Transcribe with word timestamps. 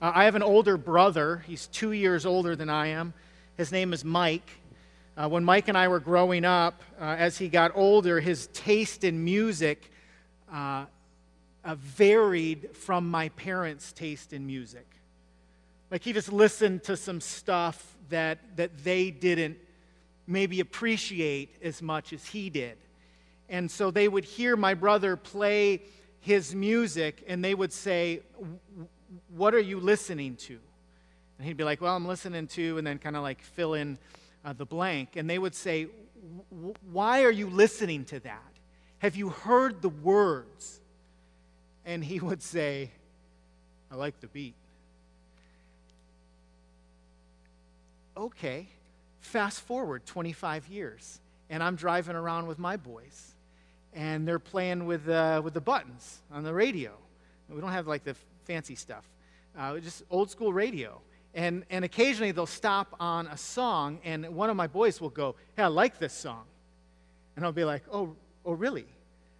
Uh, 0.00 0.12
I 0.14 0.24
have 0.24 0.34
an 0.34 0.42
older 0.42 0.76
brother. 0.76 1.42
He's 1.46 1.68
two 1.68 1.92
years 1.92 2.26
older 2.26 2.54
than 2.54 2.68
I 2.68 2.88
am. 2.88 3.14
His 3.56 3.72
name 3.72 3.94
is 3.94 4.04
Mike. 4.04 4.50
Uh, 5.16 5.26
when 5.28 5.42
Mike 5.42 5.68
and 5.68 5.78
I 5.78 5.88
were 5.88 6.00
growing 6.00 6.44
up, 6.44 6.82
uh, 7.00 7.04
as 7.04 7.38
he 7.38 7.48
got 7.48 7.72
older, 7.74 8.20
his 8.20 8.48
taste 8.48 9.04
in 9.04 9.24
music 9.24 9.90
uh, 10.52 10.84
uh, 11.64 11.74
varied 11.76 12.76
from 12.76 13.10
my 13.10 13.30
parents' 13.30 13.92
taste 13.92 14.34
in 14.34 14.46
music. 14.46 14.86
Like 15.90 16.02
he 16.02 16.12
just 16.12 16.30
listened 16.30 16.82
to 16.84 16.96
some 16.96 17.22
stuff 17.22 17.96
that, 18.10 18.38
that 18.56 18.84
they 18.84 19.10
didn't 19.10 19.56
maybe 20.26 20.60
appreciate 20.60 21.56
as 21.62 21.80
much 21.80 22.12
as 22.12 22.26
he 22.26 22.50
did. 22.50 22.76
And 23.48 23.70
so 23.70 23.90
they 23.90 24.08
would 24.08 24.24
hear 24.24 24.56
my 24.56 24.74
brother 24.74 25.16
play 25.16 25.80
his 26.20 26.54
music 26.54 27.24
and 27.26 27.42
they 27.42 27.54
would 27.54 27.72
say, 27.72 28.20
What 29.34 29.54
are 29.54 29.60
you 29.60 29.80
listening 29.80 30.36
to? 30.36 30.58
And 31.38 31.46
he'd 31.46 31.56
be 31.56 31.64
like, 31.64 31.80
Well, 31.80 31.94
I'm 31.94 32.06
listening 32.06 32.46
to, 32.48 32.78
and 32.78 32.86
then 32.86 32.98
kind 32.98 33.16
of 33.16 33.22
like 33.22 33.42
fill 33.42 33.74
in 33.74 33.98
uh, 34.44 34.52
the 34.52 34.64
blank. 34.64 35.16
And 35.16 35.28
they 35.28 35.38
would 35.38 35.54
say, 35.54 35.88
Why 36.90 37.24
are 37.24 37.30
you 37.30 37.48
listening 37.48 38.04
to 38.06 38.20
that? 38.20 38.42
Have 38.98 39.16
you 39.16 39.28
heard 39.28 39.82
the 39.82 39.88
words? 39.88 40.80
And 41.84 42.04
he 42.04 42.18
would 42.18 42.42
say, 42.42 42.90
I 43.92 43.94
like 43.94 44.20
the 44.20 44.26
beat. 44.26 44.54
Okay, 48.16 48.66
fast 49.20 49.60
forward 49.60 50.06
25 50.06 50.68
years, 50.68 51.20
and 51.50 51.62
I'm 51.62 51.76
driving 51.76 52.16
around 52.16 52.46
with 52.46 52.58
my 52.58 52.76
boys 52.76 53.34
and 53.96 54.28
they're 54.28 54.38
playing 54.38 54.84
with, 54.84 55.08
uh, 55.08 55.40
with 55.42 55.54
the 55.54 55.60
buttons 55.60 56.20
on 56.30 56.44
the 56.44 56.52
radio. 56.52 56.92
We 57.48 57.60
don't 57.60 57.72
have 57.72 57.86
like 57.86 58.04
the 58.04 58.14
fancy 58.46 58.74
stuff, 58.74 59.04
uh, 59.58 59.78
just 59.78 60.02
old 60.10 60.30
school 60.30 60.52
radio. 60.52 61.00
And, 61.34 61.64
and 61.68 61.84
occasionally 61.84 62.32
they'll 62.32 62.46
stop 62.46 62.96
on 62.98 63.26
a 63.26 63.36
song, 63.36 63.98
and 64.04 64.26
one 64.34 64.48
of 64.48 64.56
my 64.56 64.66
boys 64.66 65.00
will 65.00 65.10
go, 65.10 65.34
Hey, 65.54 65.64
I 65.64 65.66
like 65.66 65.98
this 65.98 66.14
song. 66.14 66.44
And 67.36 67.44
I'll 67.44 67.52
be 67.52 67.64
like, 67.64 67.82
Oh, 67.92 68.14
oh 68.44 68.52
really? 68.52 68.86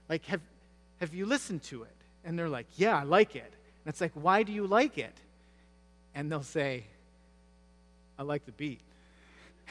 Like, 0.09 0.25
have, 0.27 0.43
have 1.01 1.15
you 1.15 1.25
listened 1.25 1.63
to 1.65 1.85
it? 1.85 1.97
And 2.25 2.39
they're 2.39 2.51
like, 2.51 2.67
Yeah, 2.77 2.99
I 2.99 3.05
like 3.05 3.35
it. 3.35 3.51
And 3.85 3.93
it's 3.93 4.01
like, 4.01 4.13
Why 4.13 4.43
do 4.43 4.53
you 4.53 4.67
like 4.67 4.99
it? 4.99 5.15
And 6.15 6.31
they'll 6.31 6.43
say, 6.43 6.85
I 8.19 8.23
like 8.23 8.45
the 8.45 8.53
beat. 8.53 8.81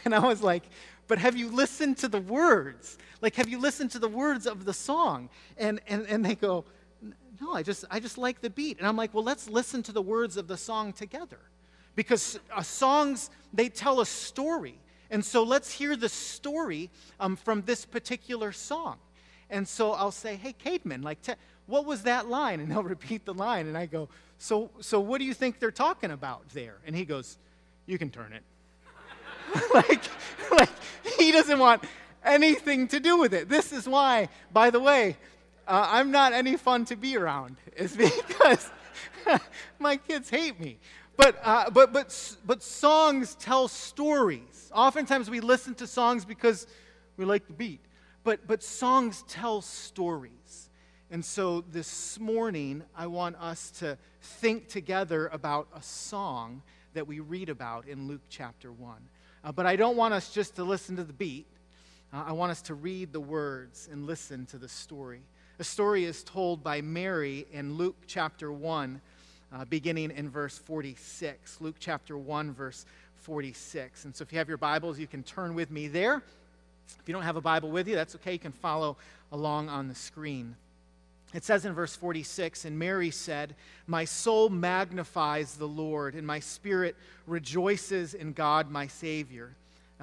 And 0.03 0.13
I 0.13 0.19
was 0.19 0.43
like, 0.43 0.63
but 1.07 1.19
have 1.19 1.38
you 1.38 1.49
listened 1.49 1.97
to 1.99 2.07
the 2.07 2.19
words? 2.19 2.97
Like, 3.21 3.35
have 3.35 3.47
you 3.47 3.59
listened 3.59 3.91
to 3.91 3.99
the 3.99 4.07
words 4.07 4.47
of 4.47 4.65
the 4.65 4.73
song? 4.73 5.29
And, 5.57 5.79
and, 5.88 6.05
and 6.07 6.25
they 6.25 6.35
go, 6.35 6.65
no, 7.01 7.53
I 7.53 7.63
just, 7.63 7.85
I 7.91 7.99
just 7.99 8.17
like 8.17 8.41
the 8.41 8.49
beat. 8.49 8.77
And 8.79 8.88
I'm 8.88 8.95
like, 8.95 9.13
well, 9.13 9.23
let's 9.23 9.49
listen 9.49 9.83
to 9.83 9.91
the 9.91 10.01
words 10.01 10.38
of 10.38 10.47
the 10.47 10.57
song 10.57 10.93
together. 10.93 11.39
Because 11.95 12.39
songs, 12.63 13.29
they 13.53 13.69
tell 13.69 14.01
a 14.01 14.05
story. 14.05 14.75
And 15.09 15.23
so 15.23 15.43
let's 15.43 15.71
hear 15.71 15.95
the 15.95 16.09
story 16.09 16.89
um, 17.19 17.35
from 17.35 17.61
this 17.61 17.85
particular 17.85 18.51
song. 18.51 18.97
And 19.49 19.67
so 19.67 19.91
I'll 19.91 20.11
say, 20.11 20.35
hey, 20.35 20.53
Cademan, 20.53 21.03
like, 21.03 21.19
what 21.67 21.85
was 21.85 22.03
that 22.03 22.27
line? 22.27 22.59
And 22.59 22.71
they'll 22.71 22.83
repeat 22.95 23.25
the 23.25 23.33
line. 23.33 23.67
And 23.67 23.77
I 23.77 23.85
go, 23.85 24.09
so, 24.38 24.69
so 24.81 24.99
what 24.99 25.19
do 25.19 25.25
you 25.25 25.33
think 25.33 25.59
they're 25.59 25.71
talking 25.71 26.11
about 26.11 26.49
there? 26.49 26.77
And 26.85 26.95
he 26.95 27.05
goes, 27.05 27.38
you 27.85 27.97
can 27.97 28.09
turn 28.09 28.33
it. 28.33 28.43
like, 29.73 30.03
like, 30.51 30.69
he 31.17 31.31
doesn't 31.31 31.59
want 31.59 31.83
anything 32.23 32.88
to 32.89 32.99
do 32.99 33.17
with 33.17 33.33
it. 33.33 33.47
This 33.47 33.71
is 33.71 33.88
why, 33.88 34.29
by 34.51 34.69
the 34.69 34.79
way, 34.79 35.17
uh, 35.67 35.88
I'm 35.89 36.11
not 36.11 36.33
any 36.33 36.58
fun 36.58 36.85
to 36.85 36.95
be 36.95 37.17
around. 37.17 37.58
It's 37.75 37.95
because 37.95 38.69
my 39.80 39.97
kids 39.97 40.30
hate 40.30 40.59
me. 40.59 40.77
But, 41.17 41.38
uh, 41.44 41.69
but, 41.69 41.91
but, 41.91 42.38
but 42.45 42.63
songs 42.63 43.35
tell 43.35 43.67
stories. 43.67 44.72
Oftentimes 44.73 45.30
we 45.30 45.39
listen 45.39 45.75
to 45.75 45.88
songs 45.88 46.25
because 46.25 46.67
we 47.17 47.25
like 47.25 47.47
the 47.47 47.53
beat. 47.53 47.81
But, 48.23 48.47
but 48.47 48.63
songs 48.63 49.23
tell 49.28 49.62
stories. 49.62 50.69
And 51.12 51.23
so 51.23 51.63
this 51.72 52.19
morning, 52.19 52.84
I 52.95 53.07
want 53.07 53.35
us 53.38 53.72
to 53.79 53.97
think 54.22 54.68
together 54.68 55.28
about 55.28 55.68
a 55.75 55.81
song 55.81 56.62
that 56.94 57.07
we 57.07 57.19
read 57.19 57.50
about 57.50 57.88
in 57.88 58.07
Luke 58.07 58.23
chapter 58.29 58.72
1. 58.72 58.95
Uh, 59.44 59.51
but 59.51 59.66
I 59.66 59.75
don't 59.75 59.95
want 59.95 60.13
us 60.13 60.34
just 60.34 60.56
to 60.56 60.63
listen 60.63 60.95
to 60.95 61.03
the 61.03 61.13
beat. 61.13 61.45
Uh, 62.12 62.23
I 62.28 62.31
want 62.31 62.51
us 62.51 62.62
to 62.63 62.73
read 62.73 63.13
the 63.13 63.19
words 63.19 63.88
and 63.91 64.06
listen 64.06 64.45
to 64.47 64.57
the 64.57 64.69
story. 64.69 65.22
The 65.57 65.63
story 65.63 66.03
is 66.03 66.21
told 66.21 66.66
by 66.66 66.81
Mary 66.81 67.45
in 67.53 67.75
Luke 67.77 67.95
chapter 68.07 68.51
1, 68.51 68.99
uh, 69.53 69.63
beginning 69.63 70.11
in 70.11 70.29
verse 70.29 70.57
46. 70.57 71.61
Luke 71.61 71.77
chapter 71.79 72.17
1, 72.17 72.53
verse 72.53 72.85
46. 73.19 74.03
And 74.03 74.13
so 74.13 74.23
if 74.23 74.33
you 74.33 74.38
have 74.38 74.49
your 74.49 74.57
Bibles, 74.57 74.99
you 74.99 75.07
can 75.07 75.23
turn 75.23 75.55
with 75.55 75.71
me 75.71 75.88
there. 75.88 76.21
If 76.99 77.07
you 77.07 77.13
don't 77.13 77.23
have 77.23 77.38
a 77.38 77.41
Bible 77.41 77.71
with 77.71 77.88
you, 77.88 77.95
that's 77.95 78.15
okay. 78.15 78.33
You 78.33 78.39
can 78.39 78.51
follow 78.51 78.97
along 79.31 79.69
on 79.69 79.88
the 79.88 79.95
screen. 79.95 80.57
It 81.33 81.45
says 81.45 81.63
in 81.63 81.71
verse 81.71 81.95
46 81.95 82.65
And 82.65 82.77
Mary 82.77 83.09
said, 83.09 83.55
My 83.88 84.03
soul 84.03 84.49
magnifies 84.49 85.55
the 85.55 85.69
Lord, 85.69 86.15
and 86.15 86.27
my 86.27 86.41
spirit 86.41 86.97
rejoices 87.27 88.13
in 88.13 88.33
God 88.33 88.69
my 88.69 88.88
Savior. 88.88 89.55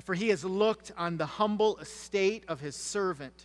For 0.03 0.15
he 0.15 0.31
has 0.31 0.47
looked 0.47 0.93
on 0.97 1.19
the 1.19 1.27
humble 1.27 1.77
estate 1.77 2.45
of 2.49 2.61
his 2.61 2.75
servant. 2.75 3.45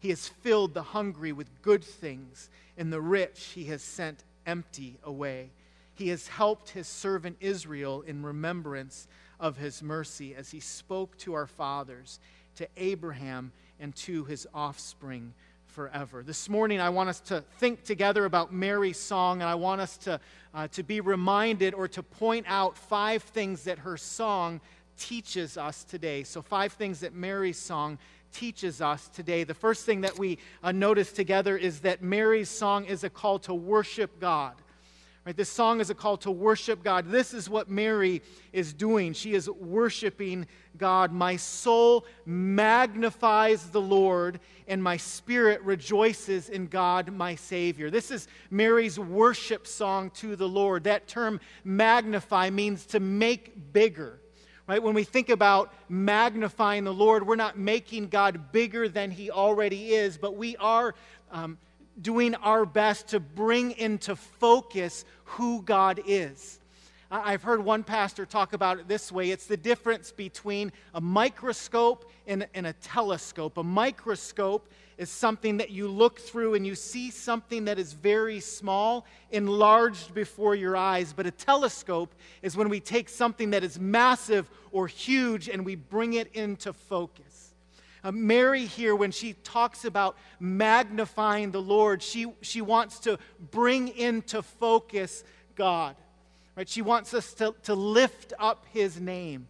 He 0.00 0.08
has 0.08 0.26
filled 0.26 0.74
the 0.74 0.82
hungry 0.82 1.30
with 1.30 1.62
good 1.62 1.84
things, 1.84 2.48
and 2.76 2.92
the 2.92 3.00
rich 3.00 3.52
he 3.54 3.64
has 3.66 3.82
sent 3.82 4.24
empty 4.46 4.98
away. 5.04 5.50
He 5.94 6.08
has 6.08 6.26
helped 6.26 6.70
his 6.70 6.88
servant 6.88 7.36
Israel 7.40 8.00
in 8.00 8.22
remembrance 8.22 9.06
of 9.38 9.58
his 9.58 9.82
mercy 9.82 10.34
as 10.34 10.50
he 10.50 10.58
spoke 10.58 11.16
to 11.18 11.34
our 11.34 11.46
fathers, 11.46 12.18
to 12.56 12.66
Abraham, 12.78 13.52
and 13.78 13.94
to 13.96 14.24
his 14.24 14.48
offspring 14.54 15.34
forever. 15.66 16.22
This 16.22 16.48
morning, 16.48 16.80
I 16.80 16.88
want 16.88 17.10
us 17.10 17.20
to 17.20 17.42
think 17.58 17.84
together 17.84 18.24
about 18.24 18.52
Mary's 18.52 18.98
song, 18.98 19.42
and 19.42 19.48
I 19.48 19.54
want 19.54 19.82
us 19.82 19.98
to, 19.98 20.20
uh, 20.54 20.68
to 20.68 20.82
be 20.82 21.00
reminded 21.00 21.74
or 21.74 21.88
to 21.88 22.02
point 22.02 22.46
out 22.48 22.76
five 22.76 23.22
things 23.22 23.64
that 23.64 23.80
her 23.80 23.98
song 23.98 24.60
teaches 24.98 25.56
us 25.56 25.84
today. 25.84 26.24
So, 26.24 26.42
five 26.42 26.72
things 26.72 27.00
that 27.00 27.14
Mary's 27.14 27.58
song 27.58 27.98
teaches 28.32 28.80
us 28.80 29.08
today. 29.08 29.44
The 29.44 29.54
first 29.54 29.86
thing 29.86 30.02
that 30.02 30.18
we 30.18 30.38
uh, 30.62 30.72
notice 30.72 31.12
together 31.12 31.56
is 31.56 31.80
that 31.80 32.02
Mary's 32.02 32.48
song 32.48 32.84
is 32.84 33.04
a 33.04 33.10
call 33.10 33.38
to 33.40 33.54
worship 33.54 34.20
God. 34.20 34.54
Right, 35.26 35.36
this 35.36 35.50
song 35.50 35.80
is 35.80 35.90
a 35.90 35.94
call 35.94 36.16
to 36.18 36.30
worship 36.30 36.82
God. 36.82 37.10
This 37.10 37.34
is 37.34 37.46
what 37.48 37.68
Mary 37.68 38.22
is 38.54 38.72
doing. 38.72 39.12
She 39.12 39.34
is 39.34 39.50
worshiping 39.50 40.46
God. 40.78 41.12
My 41.12 41.36
soul 41.36 42.06
magnifies 42.24 43.68
the 43.68 43.82
Lord, 43.82 44.40
and 44.66 44.82
my 44.82 44.96
spirit 44.96 45.60
rejoices 45.60 46.48
in 46.48 46.68
God, 46.68 47.12
my 47.12 47.34
Savior. 47.34 47.90
This 47.90 48.10
is 48.10 48.28
Mary's 48.50 48.98
worship 48.98 49.66
song 49.66 50.08
to 50.12 50.36
the 50.36 50.48
Lord. 50.48 50.84
That 50.84 51.06
term 51.06 51.38
magnify 51.64 52.48
means 52.48 52.86
to 52.86 52.98
make 52.98 53.74
bigger. 53.74 54.20
Right? 54.70 54.80
When 54.80 54.94
we 54.94 55.02
think 55.02 55.30
about 55.30 55.74
magnifying 55.88 56.84
the 56.84 56.94
Lord, 56.94 57.26
we're 57.26 57.34
not 57.34 57.58
making 57.58 58.06
God 58.06 58.52
bigger 58.52 58.88
than 58.88 59.10
he 59.10 59.28
already 59.28 59.94
is, 59.94 60.16
but 60.16 60.36
we 60.36 60.56
are 60.58 60.94
um, 61.32 61.58
doing 62.00 62.36
our 62.36 62.64
best 62.64 63.08
to 63.08 63.18
bring 63.18 63.72
into 63.72 64.14
focus 64.14 65.04
who 65.24 65.62
God 65.62 66.00
is. 66.06 66.59
I've 67.12 67.42
heard 67.42 67.64
one 67.64 67.82
pastor 67.82 68.24
talk 68.24 68.52
about 68.52 68.78
it 68.78 68.86
this 68.86 69.10
way 69.10 69.30
it's 69.30 69.46
the 69.46 69.56
difference 69.56 70.12
between 70.12 70.70
a 70.94 71.00
microscope 71.00 72.08
and, 72.28 72.46
and, 72.54 72.68
a 72.68 72.72
telescope. 72.74 73.58
A 73.58 73.64
microscope 73.64 74.68
is 74.96 75.10
something 75.10 75.56
that 75.56 75.70
you 75.70 75.88
look 75.88 76.20
through 76.20 76.54
and 76.54 76.64
you 76.64 76.76
see 76.76 77.10
something 77.10 77.64
that 77.64 77.80
is 77.80 77.94
very 77.94 78.38
small 78.38 79.06
enlarged 79.32 80.14
before 80.14 80.54
your 80.54 80.76
eyes. 80.76 81.12
But 81.12 81.26
a 81.26 81.32
telescope 81.32 82.14
is 82.42 82.56
when 82.56 82.68
we 82.68 82.78
take 82.78 83.08
something 83.08 83.50
that 83.50 83.64
is 83.64 83.80
massive 83.80 84.48
or 84.70 84.86
huge 84.86 85.48
and 85.48 85.64
we 85.64 85.74
bring 85.74 86.12
it 86.12 86.32
into 86.34 86.72
focus. 86.72 87.54
Uh, 88.04 88.12
Mary, 88.12 88.66
here, 88.66 88.94
when 88.94 89.10
she 89.10 89.32
talks 89.42 89.84
about 89.84 90.16
magnifying 90.38 91.50
the 91.50 91.60
Lord, 91.60 92.02
she, 92.02 92.32
she 92.40 92.60
wants 92.60 93.00
to 93.00 93.18
bring 93.50 93.88
into 93.88 94.42
focus 94.42 95.24
God. 95.56 95.96
Right? 96.60 96.68
She 96.68 96.82
wants 96.82 97.14
us 97.14 97.32
to, 97.36 97.54
to 97.62 97.74
lift 97.74 98.34
up 98.38 98.66
his 98.70 99.00
name. 99.00 99.48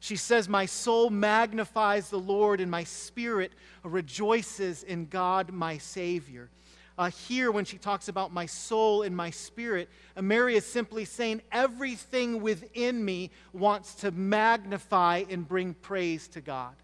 She 0.00 0.16
says, 0.16 0.48
My 0.48 0.66
soul 0.66 1.08
magnifies 1.08 2.10
the 2.10 2.18
Lord, 2.18 2.60
and 2.60 2.68
my 2.68 2.82
spirit 2.82 3.52
rejoices 3.84 4.82
in 4.82 5.06
God 5.06 5.52
my 5.52 5.78
Savior. 5.78 6.50
Uh, 6.98 7.10
here, 7.10 7.52
when 7.52 7.64
she 7.64 7.78
talks 7.78 8.08
about 8.08 8.32
my 8.32 8.46
soul 8.46 9.02
and 9.02 9.16
my 9.16 9.30
spirit, 9.30 9.88
Mary 10.20 10.56
is 10.56 10.66
simply 10.66 11.04
saying, 11.04 11.42
Everything 11.52 12.42
within 12.42 13.04
me 13.04 13.30
wants 13.52 13.94
to 13.94 14.10
magnify 14.10 15.22
and 15.30 15.46
bring 15.46 15.74
praise 15.74 16.26
to 16.26 16.40
God. 16.40 16.74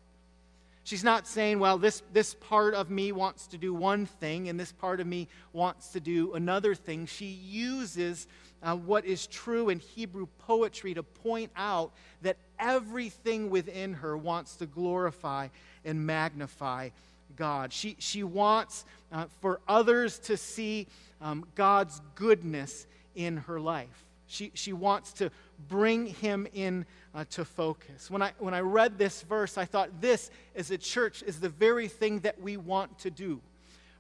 She's 0.85 1.03
not 1.03 1.27
saying, 1.27 1.61
well, 1.61 1.79
this, 1.79 2.03
this 2.13 2.35
part 2.35 2.75
of 2.75 2.91
me 2.91 3.11
wants 3.11 3.47
to 3.49 3.59
do 3.59 3.73
one 3.73 4.05
thing 4.05 4.51
and 4.51 4.61
this 4.61 4.71
part 4.71 5.01
of 5.01 5.07
me 5.07 5.29
wants 5.55 5.89
to 5.93 6.01
do 6.01 6.35
another 6.35 6.75
thing. 6.75 7.07
She 7.07 7.25
uses 7.25 8.29
uh, 8.65 8.75
what 8.75 9.05
is 9.05 9.27
true 9.27 9.69
in 9.69 9.79
Hebrew 9.79 10.27
poetry 10.47 10.95
to 10.95 11.03
point 11.03 11.51
out 11.55 11.93
that 12.23 12.39
everything 12.59 13.51
within 13.51 13.95
her 13.95 14.17
wants 14.17 14.57
to 14.57 14.67
glorify 14.67 15.49
and 15.85 16.07
magnify 16.07 16.89
God. 17.37 17.73
She, 17.73 17.97
she 17.99 18.23
wants 18.23 18.85
uh, 19.13 19.27
for 19.41 19.61
others 19.69 20.19
to 20.21 20.37
see 20.37 20.87
um, 21.21 21.45
God's 21.55 22.01
goodness 22.15 22.87
in 23.15 23.39
her 23.39 23.61
life. 23.61 24.05
She, 24.27 24.51
she 24.55 24.73
wants 24.73 25.13
to 25.15 25.31
bring 25.69 26.07
him 26.07 26.47
in 26.55 26.87
uh, 27.15 27.25
to 27.31 27.45
focus. 27.45 28.11
When 28.11 28.23
I, 28.23 28.33
when 28.39 28.55
I 28.55 28.61
read 28.61 28.99
this 28.99 29.23
verse, 29.23 29.59
I 29.59 29.65
thought 29.65 30.01
this, 30.01 30.31
as 30.57 30.71
a 30.71 30.79
church, 30.79 31.23
is 31.23 31.39
the 31.39 31.49
very 31.49 31.89
thing 31.89 32.21
that 32.21 32.41
we 32.41 32.57
want 32.57 32.99
to 33.01 33.11
do, 33.11 33.41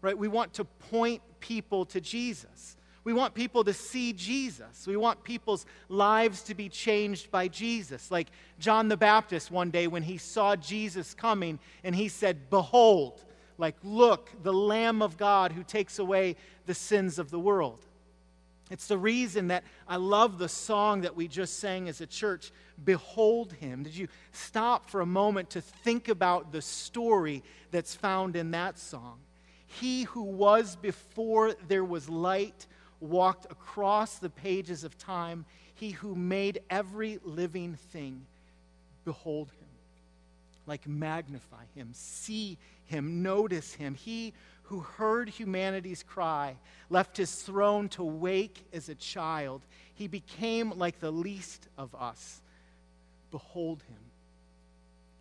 right? 0.01 0.17
We 0.17 0.29
want 0.29 0.55
to 0.55 0.65
point 0.65 1.23
people 1.41 1.85
to 1.87 2.01
Jesus. 2.01 2.77
We 3.05 3.13
want 3.13 3.35
people 3.35 3.65
to 3.65 3.75
see 3.75 4.15
Jesus. 4.15 4.87
We 4.87 4.97
want 4.97 5.23
people's 5.23 5.67
lives 5.91 6.43
to 6.45 6.55
be 6.55 6.71
changed 6.71 7.31
by 7.31 7.49
Jesus. 7.49 8.11
Like 8.11 8.29
John 8.59 8.89
the 8.89 8.97
Baptist 8.97 9.51
one 9.51 9.71
day 9.71 9.87
when 9.87 10.03
he 10.03 10.17
saw 10.17 10.57
Jesus 10.57 11.13
coming 11.13 11.59
and 11.85 11.95
he 11.95 12.09
said, 12.09 12.49
Behold, 12.49 13.23
like, 13.59 13.77
look, 13.85 14.31
the 14.43 14.55
Lamb 14.55 15.03
of 15.03 15.19
God 15.19 15.53
who 15.53 15.63
takes 15.63 15.99
away 15.99 16.37
the 16.65 16.75
sins 16.75 17.19
of 17.19 17.31
the 17.31 17.39
world. 17.39 17.85
It's 18.71 18.87
the 18.87 18.97
reason 18.97 19.49
that 19.49 19.65
I 19.87 19.97
love 19.97 20.39
the 20.39 20.49
song 20.49 21.03
that 21.03 21.15
we 21.15 21.29
just 21.29 21.59
sang 21.59 21.89
as 21.89 22.01
a 22.01 22.07
church, 22.07 22.51
Behold 22.83 23.53
Him. 23.53 23.83
Did 23.83 23.95
you 23.95 24.09
stop 24.33 24.89
for 24.89 25.03
a 25.03 25.07
moment 25.07 25.51
to 25.51 25.61
think 25.61 26.09
about 26.09 26.51
the 26.51 26.63
story 26.63 27.43
that's 27.71 27.95
found 27.95 28.37
in 28.37 28.53
that 28.53 28.79
song? 28.79 29.19
He 29.67 30.05
who 30.05 30.23
was 30.23 30.77
before 30.77 31.55
there 31.69 31.85
was 31.85 32.09
light 32.09 32.67
walked 33.05 33.47
across 33.51 34.19
the 34.19 34.31
pages 34.31 34.85
of 34.85 34.99
time. 34.99 35.45
He 35.75 35.91
who 35.91 36.15
made 36.15 36.61
every 36.71 37.19
living 37.25 37.75
thing, 37.93 38.27
behold 39.05 39.49
Him. 39.49 39.69
Like 40.67 40.89
magnify 40.89 41.65
Him, 41.75 41.91
see 41.93 42.59
Him, 42.87 43.23
notice 43.23 43.75
Him. 43.75 43.95
He 43.95 44.33
who 44.65 44.81
heard 44.81 45.29
humanity's 45.29 46.03
cry, 46.03 46.57
left 46.89 47.17
his 47.17 47.35
throne 47.43 47.89
to 47.91 48.03
wake 48.03 48.65
as 48.73 48.89
a 48.89 48.95
child. 48.95 49.63
He 49.95 50.09
became 50.09 50.71
like 50.79 51.01
the 51.01 51.11
least 51.11 51.69
of 51.77 51.95
us. 51.95 52.41
Behold 53.31 53.83
him. 53.89 53.99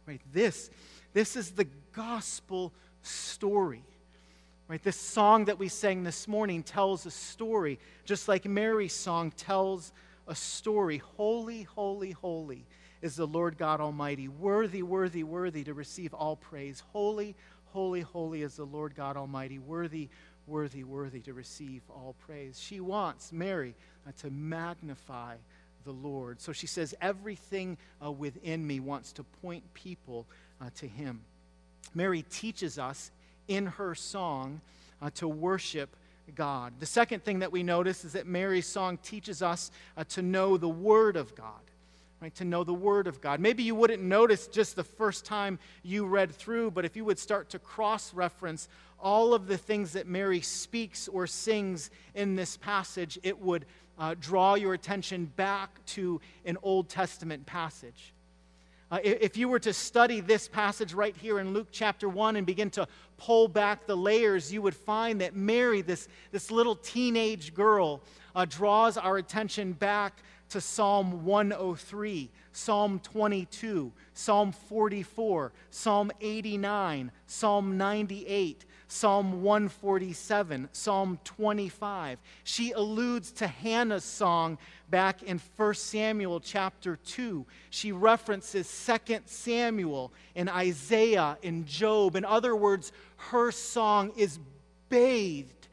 Right? 0.05 0.21
This, 0.31 0.69
this 1.13 1.35
is 1.35 1.51
the 1.51 1.67
gospel 1.91 2.71
story. 3.01 3.83
Right? 4.67 4.81
This 4.81 4.99
song 4.99 5.45
that 5.45 5.59
we 5.59 5.67
sang 5.67 6.03
this 6.03 6.27
morning 6.27 6.63
tells 6.63 7.05
a 7.05 7.11
story, 7.11 7.79
just 8.05 8.27
like 8.27 8.45
Mary's 8.45 8.93
song 8.93 9.31
tells 9.31 9.91
a 10.27 10.35
story. 10.35 10.99
Holy, 11.17 11.63
holy, 11.63 12.11
holy 12.11 12.65
is 13.01 13.17
the 13.17 13.27
Lord 13.27 13.57
God 13.57 13.81
Almighty. 13.81 14.29
Worthy, 14.29 14.81
worthy, 14.81 15.23
worthy 15.23 15.63
to 15.65 15.73
receive 15.73 16.13
all 16.13 16.37
praise. 16.37 16.81
Holy, 16.93 17.35
Holy, 17.73 18.01
holy 18.01 18.43
is 18.43 18.55
the 18.55 18.65
Lord 18.65 18.95
God 18.95 19.17
Almighty, 19.17 19.57
worthy, 19.57 20.07
worthy, 20.45 20.83
worthy 20.83 21.21
to 21.21 21.33
receive 21.33 21.81
all 21.89 22.15
praise. 22.19 22.59
She 22.59 22.79
wants 22.79 23.33
Mary 23.33 23.73
uh, 24.07 24.11
to 24.21 24.29
magnify 24.29 25.37
the 25.83 25.91
Lord. 25.91 26.39
So 26.39 26.53
she 26.53 26.67
says, 26.67 26.93
Everything 27.01 27.79
uh, 28.03 28.11
within 28.11 28.65
me 28.65 28.79
wants 28.79 29.11
to 29.13 29.23
point 29.23 29.63
people 29.73 30.27
uh, 30.61 30.69
to 30.75 30.87
Him. 30.87 31.21
Mary 31.95 32.21
teaches 32.29 32.77
us 32.77 33.09
in 33.47 33.65
her 33.65 33.95
song 33.95 34.61
uh, 35.01 35.09
to 35.15 35.27
worship 35.27 35.95
God. 36.35 36.73
The 36.79 36.85
second 36.85 37.23
thing 37.23 37.39
that 37.39 37.51
we 37.51 37.63
notice 37.63 38.05
is 38.05 38.13
that 38.13 38.25
Mary's 38.25 38.67
song 38.67 38.97
teaches 39.03 39.41
us 39.41 39.71
uh, 39.97 40.03
to 40.05 40.21
know 40.21 40.57
the 40.57 40.69
Word 40.69 41.17
of 41.17 41.35
God 41.35 41.59
right, 42.23 42.33
to 42.35 42.45
know 42.45 42.63
the 42.63 42.73
Word 42.73 43.05
of 43.05 43.19
God. 43.19 43.41
Maybe 43.41 43.63
you 43.63 43.75
wouldn't 43.75 44.01
notice 44.01 44.47
just 44.47 44.77
the 44.77 44.83
first 44.83 45.25
time 45.25 45.59
you 45.83 46.05
read 46.05 46.31
through, 46.31 46.71
but 46.71 46.85
if 46.85 46.95
you 46.95 47.03
would 47.03 47.19
start 47.19 47.49
to 47.49 47.59
cross 47.59 48.13
reference 48.13 48.69
all 48.97 49.33
of 49.33 49.47
the 49.47 49.57
things 49.57 49.91
that 49.91 50.07
Mary 50.07 50.39
speaks 50.39 51.09
or 51.09 51.27
sings 51.27 51.91
in 52.15 52.37
this 52.37 52.55
passage, 52.55 53.19
it 53.23 53.37
would 53.41 53.65
uh, 53.99 54.15
draw 54.21 54.55
your 54.55 54.73
attention 54.73 55.25
back 55.35 55.83
to 55.85 56.21
an 56.45 56.57
Old 56.63 56.87
Testament 56.87 57.45
passage. 57.45 58.12
Uh, 58.91 58.99
if 59.03 59.37
you 59.37 59.47
were 59.49 59.59
to 59.59 59.73
study 59.73 60.19
this 60.19 60.47
passage 60.47 60.93
right 60.93 61.15
here 61.17 61.39
in 61.39 61.53
Luke 61.53 61.69
chapter 61.71 62.07
1 62.07 62.35
and 62.35 62.45
begin 62.45 62.69
to 62.71 62.87
pull 63.17 63.47
back 63.47 63.87
the 63.87 63.97
layers, 63.97 64.53
you 64.53 64.61
would 64.61 64.75
find 64.75 65.21
that 65.21 65.35
Mary, 65.35 65.81
this, 65.81 66.07
this 66.31 66.51
little 66.51 66.75
teenage 66.75 67.53
girl, 67.53 68.01
uh, 68.35 68.45
draws 68.45 68.97
our 68.97 69.17
attention 69.17 69.73
back 69.73 70.21
to 70.49 70.61
Psalm 70.61 71.25
103, 71.25 72.29
Psalm 72.51 72.99
22, 72.99 73.91
Psalm 74.13 74.51
44, 74.51 75.51
Psalm 75.71 76.11
89, 76.21 77.11
Psalm 77.25 77.77
98, 77.77 78.65
Psalm 78.87 79.43
147, 79.43 80.69
Psalm 80.71 81.19
25. 81.23 82.19
She 82.43 82.71
alludes 82.71 83.31
to 83.33 83.47
Hannah's 83.47 84.03
song 84.03 84.57
back 84.89 85.23
in 85.23 85.41
1 85.55 85.73
Samuel 85.73 86.39
chapter 86.39 86.97
2. 86.97 87.45
She 87.69 87.91
references 87.91 88.67
2 89.07 89.19
Samuel 89.25 90.13
and 90.35 90.49
Isaiah 90.49 91.37
and 91.43 91.65
Job. 91.65 92.15
In 92.15 92.25
other 92.25 92.55
words, 92.55 92.91
her 93.17 93.51
song 93.51 94.11
is 94.15 94.39
bathed 94.89 95.67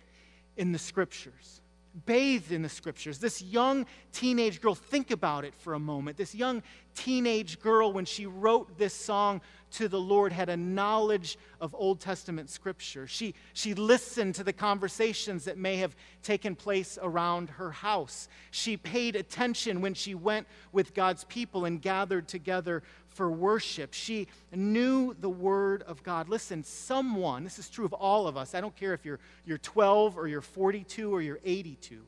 in 0.56 0.72
the 0.72 0.78
scriptures 0.78 1.60
bathed 2.06 2.52
in 2.52 2.62
the 2.62 2.68
scriptures. 2.68 3.18
This 3.18 3.42
young 3.42 3.86
teenage 4.12 4.60
girl, 4.60 4.74
think 4.74 5.10
about 5.10 5.44
it 5.44 5.54
for 5.54 5.74
a 5.74 5.78
moment. 5.78 6.16
This 6.16 6.34
young 6.34 6.62
teenage 6.94 7.60
girl, 7.60 7.92
when 7.92 8.04
she 8.04 8.26
wrote 8.26 8.78
this 8.78 8.94
song 8.94 9.40
to 9.72 9.88
the 9.88 10.00
Lord, 10.00 10.33
had 10.33 10.49
a 10.49 10.56
knowledge 10.56 11.38
of 11.61 11.75
Old 11.75 12.00
Testament 12.00 12.50
scripture. 12.50 13.06
She, 13.06 13.35
she 13.52 13.75
listened 13.75 14.35
to 14.37 14.44
the 14.44 14.52
conversations 14.52 15.44
that 15.44 15.59
may 15.59 15.76
have 15.76 15.97
taken 16.23 16.56
place 16.56 16.99
around 17.00 17.50
her 17.50 17.71
house. 17.71 18.28
She 18.50 18.76
paid 18.76 19.16
attention 19.16 19.80
when 19.80 19.94
she 19.94 20.14
went 20.14 20.47
with 20.73 20.94
God's 20.94 21.25
people 21.25 21.64
and 21.64 21.80
gathered 21.80 22.28
together 22.28 22.83
for 23.09 23.30
worship. 23.30 23.92
She 23.92 24.28
knew 24.52 25.14
the 25.21 25.30
Word 25.30 25.83
of 25.83 26.02
God. 26.02 26.28
Listen, 26.28 26.64
someone, 26.64 27.44
this 27.44 27.59
is 27.59 27.68
true 27.68 27.85
of 27.85 27.92
all 27.92 28.26
of 28.26 28.37
us, 28.37 28.54
I 28.54 28.61
don't 28.61 28.76
care 28.76 28.94
if 28.94 29.04
you're, 29.04 29.21
you're 29.44 29.59
12 29.59 30.16
or 30.16 30.28
you're 30.28 30.40
42 30.40 31.12
or 31.12 31.21
you're 31.21 31.40
82, 31.44 32.00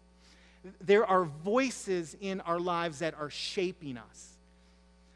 there 0.81 1.05
are 1.05 1.25
voices 1.25 2.17
in 2.21 2.41
our 2.43 2.61
lives 2.61 3.01
that 3.01 3.15
are 3.19 3.31
shaping 3.31 3.99
us. 3.99 4.32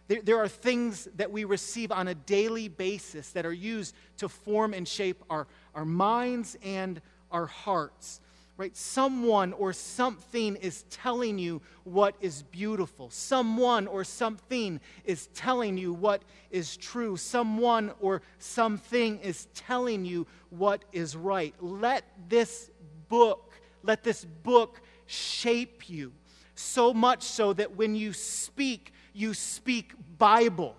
There, 0.09 0.23
there 0.23 0.39
are 0.39 0.49
things 0.49 1.09
that 1.17 1.31
we 1.31 1.45
receive 1.45 1.91
on 1.91 2.09
a 2.09 2.15
daily 2.15 2.69
basis 2.69 3.31
that 3.33 3.45
are 3.45 3.53
used 3.53 3.95
to 4.19 4.29
form 4.29 4.73
and 4.75 4.87
shape 4.87 5.23
our, 5.29 5.47
our 5.75 5.85
minds 5.85 6.57
and 6.63 7.01
our 7.31 7.47
hearts 7.47 8.21
right? 8.57 8.75
Someone 8.77 9.53
or 9.53 9.73
something 9.73 10.57
is 10.57 10.85
telling 10.85 11.39
you 11.39 11.61
what 11.85 12.15
is 12.21 12.43
beautiful. 12.45 13.11
Someone 13.11 13.87
or 13.87 14.03
something 14.03 14.81
is 15.05 15.27
telling 15.29 15.77
you 15.77 15.93
what 15.93 16.23
is 16.51 16.77
true. 16.77 17.17
Someone 17.17 17.93
or 18.01 18.23
something 18.39 19.19
is 19.19 19.47
telling 19.55 20.05
you 20.05 20.27
what 20.51 20.85
is 20.93 21.17
right. 21.17 21.55
Let 21.61 22.05
this 22.29 22.71
book, 23.09 23.61
let 23.83 24.03
this 24.03 24.25
book 24.25 24.81
shape 25.07 25.89
you 25.89 26.13
so 26.55 26.95
much 26.95 27.23
so 27.23 27.53
that 27.53 27.77
when 27.77 27.95
you 27.95 28.15
speak, 28.15 28.93
you 29.17 29.35
speak 29.35 29.93
Bible. 30.19 30.77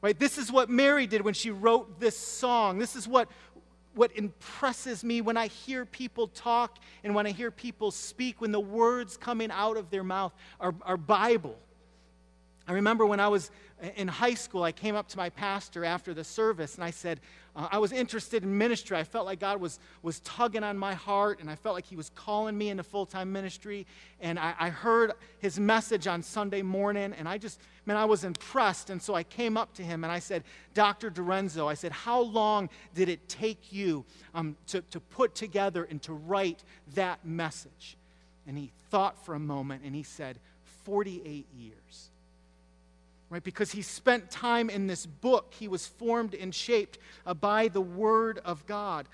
Right? 0.00 0.18
This 0.18 0.36
is 0.36 0.50
what 0.50 0.68
Mary 0.68 1.06
did 1.06 1.22
when 1.22 1.34
she 1.34 1.50
wrote 1.50 2.00
this 2.00 2.18
song. 2.18 2.78
This 2.78 2.96
is 2.96 3.06
what 3.06 3.28
what 3.94 4.10
impresses 4.16 5.04
me 5.04 5.20
when 5.20 5.36
I 5.36 5.48
hear 5.48 5.84
people 5.84 6.28
talk 6.28 6.78
and 7.04 7.14
when 7.14 7.26
I 7.26 7.30
hear 7.30 7.50
people 7.50 7.90
speak, 7.90 8.40
when 8.40 8.50
the 8.50 8.60
words 8.60 9.18
coming 9.18 9.50
out 9.50 9.76
of 9.76 9.90
their 9.90 10.02
mouth 10.02 10.32
are, 10.60 10.74
are 10.82 10.96
Bible. 10.96 11.58
I 12.66 12.72
remember 12.72 13.04
when 13.04 13.20
I 13.20 13.28
was 13.28 13.50
in 13.96 14.06
high 14.06 14.34
school, 14.34 14.62
I 14.62 14.70
came 14.70 14.94
up 14.94 15.08
to 15.08 15.16
my 15.16 15.30
pastor 15.30 15.84
after 15.84 16.14
the 16.14 16.22
service 16.22 16.76
and 16.76 16.84
I 16.84 16.92
said, 16.92 17.18
uh, 17.56 17.68
I 17.72 17.78
was 17.78 17.90
interested 17.90 18.44
in 18.44 18.56
ministry. 18.56 18.96
I 18.96 19.02
felt 19.02 19.26
like 19.26 19.40
God 19.40 19.60
was, 19.60 19.80
was 20.02 20.20
tugging 20.20 20.62
on 20.62 20.78
my 20.78 20.94
heart 20.94 21.40
and 21.40 21.50
I 21.50 21.56
felt 21.56 21.74
like 21.74 21.86
He 21.86 21.96
was 21.96 22.10
calling 22.14 22.56
me 22.56 22.68
into 22.68 22.84
full 22.84 23.04
time 23.04 23.32
ministry. 23.32 23.86
And 24.20 24.38
I, 24.38 24.54
I 24.58 24.68
heard 24.70 25.12
His 25.40 25.58
message 25.58 26.06
on 26.06 26.22
Sunday 26.22 26.62
morning 26.62 27.12
and 27.18 27.28
I 27.28 27.38
just, 27.38 27.60
man, 27.84 27.96
I 27.96 28.04
was 28.04 28.22
impressed. 28.22 28.90
And 28.90 29.02
so 29.02 29.14
I 29.14 29.24
came 29.24 29.56
up 29.56 29.74
to 29.74 29.82
him 29.82 30.04
and 30.04 30.12
I 30.12 30.20
said, 30.20 30.44
Dr. 30.74 31.10
Dorenzo, 31.10 31.68
I 31.68 31.74
said, 31.74 31.90
how 31.90 32.20
long 32.20 32.70
did 32.94 33.08
it 33.08 33.28
take 33.28 33.72
you 33.72 34.04
um, 34.34 34.56
to, 34.68 34.82
to 34.92 35.00
put 35.00 35.34
together 35.34 35.82
and 35.84 36.00
to 36.02 36.12
write 36.12 36.62
that 36.94 37.24
message? 37.24 37.96
And 38.46 38.56
he 38.56 38.70
thought 38.90 39.24
for 39.24 39.34
a 39.34 39.40
moment 39.40 39.82
and 39.84 39.94
he 39.94 40.04
said, 40.04 40.38
48 40.84 41.46
years 41.56 42.11
right? 43.32 43.42
Because 43.42 43.72
he 43.72 43.80
spent 43.80 44.30
time 44.30 44.68
in 44.68 44.86
this 44.86 45.06
book. 45.06 45.54
He 45.58 45.66
was 45.66 45.86
formed 45.86 46.34
and 46.34 46.54
shaped 46.54 46.98
uh, 47.26 47.32
by 47.32 47.68
the 47.68 47.80
Word 47.80 48.40
of 48.44 48.66
God. 48.66 49.08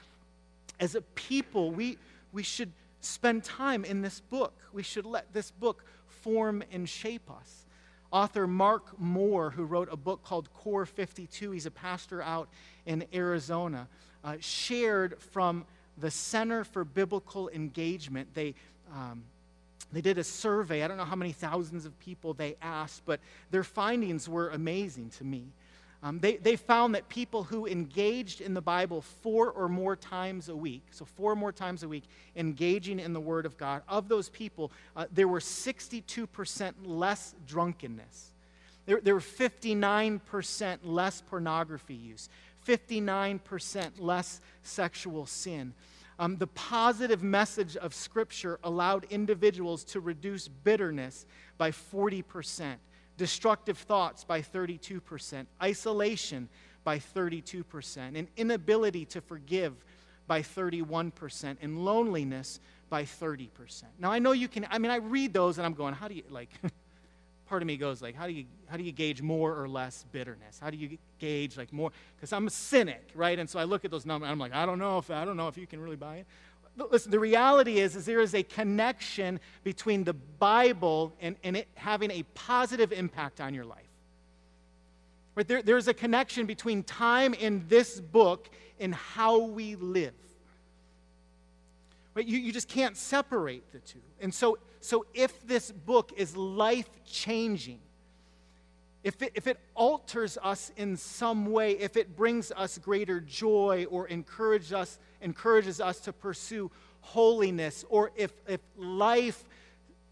As 0.81 0.97
a 0.97 1.03
people, 1.03 1.71
we, 1.71 1.99
we 2.33 2.43
should 2.43 2.73
spend 3.01 3.45
time 3.45 3.85
in 3.85 4.03
this 4.03 4.19
book. 4.21 4.53
We 4.73 4.83
should 4.83 5.07
let 5.07 5.33
this 5.33 5.53
book 5.53 5.85
form 6.09 6.65
and 6.73 6.89
shape 6.89 7.31
us. 7.31 7.67
Author 8.11 8.49
Mark 8.49 8.99
Moore, 8.99 9.51
who 9.51 9.65
wrote 9.65 9.89
a 9.93 9.97
book 9.97 10.25
called 10.25 10.53
Core 10.53 10.85
52, 10.85 11.53
he's 11.53 11.67
a 11.67 11.71
pastor 11.71 12.21
out 12.21 12.49
in 12.87 13.05
Arizona, 13.15 13.87
uh, 14.25 14.35
shared 14.41 15.21
from 15.21 15.65
the 15.97 16.11
Center 16.11 16.65
for 16.65 16.85
Biblical 16.85 17.49
Engagement. 17.51 18.35
They 18.35 18.57
um, 18.93 19.23
they 19.93 20.01
did 20.01 20.19
a 20.19 20.25
survey. 20.25 20.83
I 20.83 20.89
don't 20.89 20.97
know 20.97 21.05
how 21.05 21.17
many 21.17 21.33
thousands 21.33 21.87
of 21.87 21.99
people 21.99 22.35
they 22.35 22.57
asked, 22.61 23.03
but 23.07 23.21
their 23.51 23.65
findings 23.65 24.29
were 24.29 24.51
amazing 24.51 25.11
to 25.19 25.25
me. 25.25 25.45
Um, 26.03 26.21
they, 26.21 26.37
they 26.37 26.55
found 26.55 26.95
that 26.95 27.09
people 27.09 27.43
who 27.43 27.67
engaged 27.67 28.41
in 28.41 28.55
the 28.55 28.61
Bible 28.61 29.03
four 29.03 29.51
or 29.51 29.69
more 29.69 29.97
times 29.97 30.49
a 30.49 30.55
week, 30.55 30.83
so 30.93 31.05
four 31.05 31.33
or 31.33 31.37
more 31.37 31.51
times 31.51 31.83
a 31.83 31.89
week, 31.89 32.05
engaging 32.37 33.01
in 33.01 33.13
the 33.13 33.21
Word 33.21 33.47
of 33.47 33.59
God, 33.59 33.83
of 33.89 34.09
those 34.09 34.29
people, 34.29 34.71
uh, 34.95 35.07
there 35.11 35.27
were 35.27 35.41
62% 35.41 36.73
less 36.85 37.35
drunkenness. 37.47 38.31
There, 38.87 39.01
there 39.01 39.15
were 39.15 39.21
59% 39.21 40.79
less 40.85 41.21
pornography 41.23 41.95
use, 41.95 42.29
59% 42.67 43.91
less 43.99 44.41
sexual 44.63 45.27
sin. 45.27 45.75
Um, 46.19 46.37
the 46.37 46.49
positive 46.49 47.23
message 47.23 47.77
of 47.77 47.95
Scripture 47.95 48.59
allowed 48.65 49.07
individuals 49.11 49.85
to 49.85 50.01
reduce 50.01 50.49
bitterness 50.49 51.27
by 51.59 51.71
40%, 51.71 52.75
destructive 53.17 53.79
thoughts 53.79 54.25
by 54.25 54.43
32%, 54.43 55.47
isolation 55.63 56.49
by 56.83 56.99
32%, 56.99 58.19
and 58.19 58.27
inability 58.37 59.05
to 59.07 59.21
forgive 59.21 59.75
by 60.27 60.43
31%, 60.43 61.57
and 61.63 61.85
loneliness 61.85 62.61
by 62.91 63.05
30%. 63.05 63.85
Now, 63.99 64.11
I 64.11 64.19
know 64.19 64.33
you 64.33 64.49
can, 64.49 64.67
I 64.71 64.79
mean, 64.79 64.91
I 64.91 64.97
read 64.97 65.33
those 65.33 65.59
and 65.59 65.67
I'm 65.67 65.75
going, 65.75 65.95
how 65.95 66.09
do 66.09 66.15
you, 66.15 66.25
like, 66.31 66.51
part 67.49 67.63
of 67.63 67.67
me 67.67 67.77
goes 67.77 68.03
like 68.03 68.15
how 68.15 68.27
do 68.27 68.33
you 68.33 68.45
how 68.69 68.77
do 68.77 68.83
you 68.83 68.93
gauge 68.93 69.23
more 69.23 69.61
or 69.61 69.69
less 69.69 70.05
bitterness? 70.13 70.59
How 70.61 70.71
do 70.71 70.77
you 70.77 70.99
gauge 71.19 71.57
like 71.57 71.73
more? 71.73 71.91
Because 72.17 72.33
i'm 72.33 72.47
a 72.47 72.51
cynic 72.51 73.11
right? 73.15 73.39
And 73.39 73.49
so 73.49 73.59
i 73.59 73.65
look 73.65 73.85
at 73.85 73.91
those 73.91 74.07
numbers 74.07 74.31
i'm 74.31 74.39
like 74.39 74.55
i 74.55 74.67
don't 74.67 74.79
know 74.79 74.99
if 74.99 75.11
i 75.11 75.25
don't 75.25 75.37
know 75.37 75.49
if 75.49 75.57
you 75.57 75.67
can 75.67 75.81
really 75.81 75.97
buy 75.97 76.17
it. 76.17 76.27
Listen 76.91 77.11
the 77.11 77.19
reality 77.19 77.79
is 77.79 77.97
is 77.97 78.05
there 78.05 78.21
is 78.21 78.35
a 78.35 78.43
connection 78.43 79.41
between 79.65 80.05
the 80.05 80.13
bible 80.13 81.13
and, 81.21 81.37
and 81.43 81.57
it 81.57 81.69
having 81.75 82.11
a 82.11 82.23
positive 82.35 82.93
impact 82.93 83.41
on 83.41 83.55
your 83.55 83.65
life. 83.65 83.83
Right 85.35 85.47
there, 85.47 85.63
there's 85.63 85.89
a 85.89 85.95
connection 85.95 86.47
between 86.47 86.83
time 86.83 87.33
in 87.33 87.65
this 87.69 88.01
book 88.01 88.51
and 88.81 88.95
how 88.95 89.39
we 89.39 89.77
live. 89.77 90.15
Right 92.15 92.27
you, 92.27 92.39
you 92.39 92.53
just 92.53 92.69
can't 92.69 92.97
separate 92.97 93.71
the 93.73 93.79
two. 93.79 94.01
And 94.21 94.35
so 94.35 94.59
so 94.81 95.07
if 95.15 95.47
this 95.47 95.71
book 95.71 96.13
is 96.17 96.37
life 96.37 96.89
changing, 97.05 97.81
if 99.05 99.23
it, 99.23 99.33
if 99.35 99.47
it 99.47 99.59
alters 99.75 100.37
us 100.43 100.73
in 100.77 100.97
some 100.97 101.47
way, 101.47 101.73
if 101.73 101.97
it 101.97 102.17
brings 102.17 102.53
us 102.53 102.79
greater 102.79 103.21
joy 103.21 103.87
or 103.91 104.09
encourages 104.09 104.73
us, 104.73 104.99
encourages 105.23 105.81
us 105.81 106.01
to 106.01 106.13
pursue 106.13 106.71
holiness, 107.01 107.85
or 107.89 108.11
if, 108.17 108.33
if 108.47 108.61
life, 108.77 109.45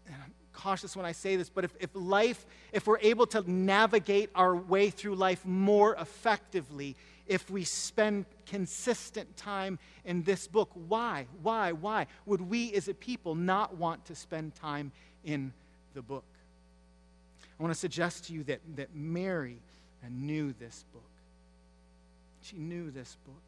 I'm 0.07 0.33
cautious 0.53 0.95
when 0.95 1.05
I 1.05 1.11
say 1.11 1.35
this, 1.35 1.49
but 1.49 1.63
if, 1.63 1.75
if 1.79 1.89
life, 1.93 2.45
if 2.71 2.87
we're 2.87 2.99
able 2.99 3.27
to 3.27 3.49
navigate 3.49 4.29
our 4.33 4.55
way 4.55 4.89
through 4.89 5.15
life 5.15 5.45
more 5.45 5.95
effectively, 5.95 6.95
if 7.27 7.49
we 7.49 7.63
spend 7.63 8.25
consistent 8.45 9.35
time 9.37 9.79
in 10.05 10.23
this 10.23 10.47
book. 10.47 10.69
Why? 10.73 11.27
Why? 11.41 11.71
Why 11.71 12.07
would 12.25 12.41
we 12.41 12.73
as 12.73 12.87
a 12.87 12.93
people 12.93 13.35
not 13.35 13.77
want 13.77 14.05
to 14.05 14.15
spend 14.15 14.55
time 14.55 14.91
in 15.23 15.53
the 15.93 16.01
book? 16.01 16.25
I 17.59 17.63
want 17.63 17.73
to 17.73 17.79
suggest 17.79 18.25
to 18.25 18.33
you 18.33 18.43
that, 18.45 18.61
that 18.75 18.95
Mary 18.95 19.57
knew 20.09 20.53
this 20.59 20.85
book. 20.93 21.03
She 22.41 22.57
knew 22.57 22.91
this 22.91 23.17
book. 23.25 23.41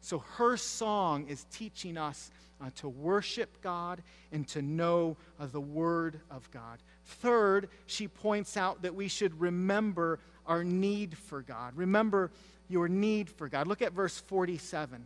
So 0.00 0.18
her 0.36 0.56
song 0.56 1.28
is 1.28 1.44
teaching 1.52 1.96
us 1.96 2.30
uh, 2.60 2.70
to 2.76 2.88
worship 2.88 3.60
God 3.62 4.02
and 4.32 4.46
to 4.48 4.62
know 4.62 5.16
uh, 5.38 5.46
the 5.46 5.60
Word 5.60 6.20
of 6.30 6.50
God. 6.50 6.78
Third, 7.04 7.68
she 7.86 8.08
points 8.08 8.56
out 8.56 8.82
that 8.82 8.94
we 8.94 9.08
should 9.08 9.38
remember 9.40 10.18
our 10.50 10.64
need 10.64 11.16
for 11.16 11.42
God. 11.42 11.76
Remember 11.76 12.28
your 12.68 12.88
need 12.88 13.30
for 13.30 13.48
God. 13.48 13.68
Look 13.68 13.82
at 13.82 13.92
verse 13.92 14.18
47. 14.18 15.00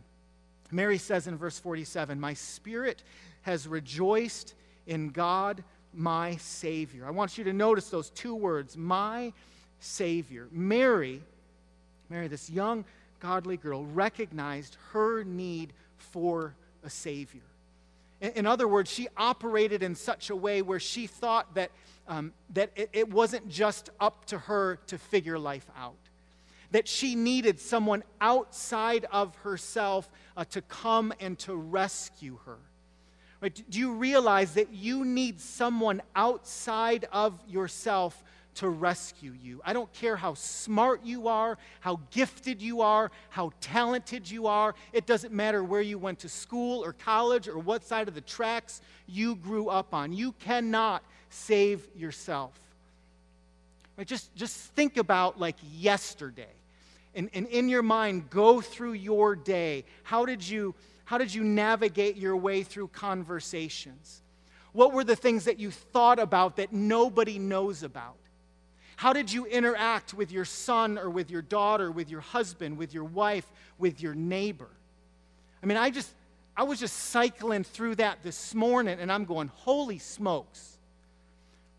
Mary 0.71 0.97
says 0.97 1.27
in 1.27 1.37
verse 1.37 1.59
47, 1.59 2.19
My 2.19 2.33
spirit 2.33 3.03
has 3.43 3.67
rejoiced 3.67 4.55
in 4.87 5.09
God, 5.09 5.63
my 5.93 6.35
Savior. 6.37 7.05
I 7.05 7.11
want 7.11 7.37
you 7.37 7.43
to 7.43 7.53
notice 7.53 7.89
those 7.89 8.09
two 8.09 8.33
words, 8.33 8.75
my 8.75 9.31
Savior. 9.79 10.47
Mary, 10.51 11.21
Mary, 12.09 12.27
this 12.27 12.49
young, 12.49 12.83
godly 13.19 13.57
girl, 13.57 13.85
recognized 13.85 14.77
her 14.93 15.23
need 15.23 15.73
for 15.97 16.55
a 16.83 16.89
Savior. 16.89 17.41
In, 18.21 18.45
other 18.45 18.67
words, 18.67 18.89
she 18.89 19.07
operated 19.17 19.83
in 19.83 19.95
such 19.95 20.29
a 20.29 20.35
way 20.35 20.61
where 20.61 20.79
she 20.79 21.05
thought 21.05 21.53
that, 21.55 21.71
um, 22.07 22.33
that 22.53 22.71
it, 22.75 22.89
it 22.93 23.09
wasn't 23.09 23.49
just 23.49 23.89
up 23.99 24.25
to 24.25 24.37
her 24.37 24.77
to 24.87 24.97
figure 24.97 25.37
life 25.37 25.69
out 25.77 25.95
that 26.71 26.89
she 26.89 27.15
needed 27.15 27.57
someone 27.57 28.03
outside 28.19 29.05
of 29.09 29.33
herself 29.37 30.09
uh, 30.35 30.43
to 30.43 30.61
come 30.63 31.13
and 31.21 31.39
to 31.39 31.55
rescue 31.55 32.37
her. 32.45 32.57
Right? 33.39 33.63
Do 33.69 33.79
you 33.79 33.93
realize 33.93 34.55
that 34.55 34.73
you 34.73 35.05
need 35.05 35.39
someone 35.39 36.01
outside 36.15 37.05
of 37.13 37.39
yourself 37.47 38.21
to 38.55 38.69
rescue 38.69 39.33
you? 39.41 39.61
I 39.63 39.73
don't 39.73 39.91
care 39.93 40.15
how 40.15 40.33
smart 40.33 41.01
you 41.03 41.27
are, 41.27 41.57
how 41.79 41.99
gifted 42.11 42.61
you 42.61 42.81
are, 42.81 43.11
how 43.29 43.51
talented 43.61 44.29
you 44.29 44.47
are. 44.47 44.75
It 44.93 45.05
doesn't 45.05 45.33
matter 45.33 45.63
where 45.63 45.81
you 45.81 45.97
went 45.97 46.19
to 46.19 46.29
school 46.29 46.83
or 46.83 46.93
college 46.93 47.47
or 47.47 47.57
what 47.59 47.83
side 47.83 48.07
of 48.07 48.15
the 48.15 48.21
tracks 48.21 48.81
you 49.07 49.35
grew 49.35 49.69
up 49.69 49.93
on. 49.93 50.13
You 50.13 50.33
cannot 50.33 51.03
save 51.29 51.87
yourself. 51.95 52.53
Right? 53.97 54.07
Just, 54.07 54.35
just 54.35 54.57
think 54.73 54.97
about 54.97 55.39
like 55.39 55.55
yesterday 55.77 56.47
and, 57.15 57.29
and 57.33 57.47
in 57.47 57.69
your 57.69 57.81
mind 57.81 58.29
go 58.29 58.61
through 58.61 58.93
your 58.93 59.35
day. 59.35 59.85
How 60.03 60.25
did 60.25 60.47
you 60.47 60.75
how 61.05 61.19
did 61.19 61.33
you 61.33 61.43
navigate 61.43 62.17
your 62.17 62.35
way 62.35 62.63
through 62.63 62.87
conversations? 62.87 64.23
What 64.73 64.91
were 64.91 65.03
the 65.03 65.15
things 65.15 65.45
that 65.45 65.59
you 65.59 65.69
thought 65.69 66.17
about 66.17 66.55
that 66.57 66.73
nobody 66.73 67.37
knows 67.37 67.83
about? 67.83 68.17
How 68.97 69.13
did 69.13 69.31
you 69.31 69.45
interact 69.45 70.13
with 70.13 70.31
your 70.31 70.45
son 70.45 70.97
or 70.97 71.09
with 71.09 71.29
your 71.29 71.41
daughter, 71.41 71.91
with 71.91 72.09
your 72.09 72.21
husband, 72.21 72.77
with 72.77 72.93
your 72.93 73.03
wife, 73.03 73.45
with 73.77 74.01
your 74.01 74.15
neighbor? 74.15 74.69
I 75.61 75.65
mean, 75.65 75.77
I 75.77 75.89
just 75.89 76.13
I 76.57 76.63
was 76.63 76.79
just 76.79 76.95
cycling 76.95 77.63
through 77.63 77.95
that 77.95 78.23
this 78.23 78.55
morning 78.55 78.99
and 78.99 79.11
I'm 79.11 79.25
going, 79.25 79.49
"Holy 79.49 79.99
smokes." 79.99 80.77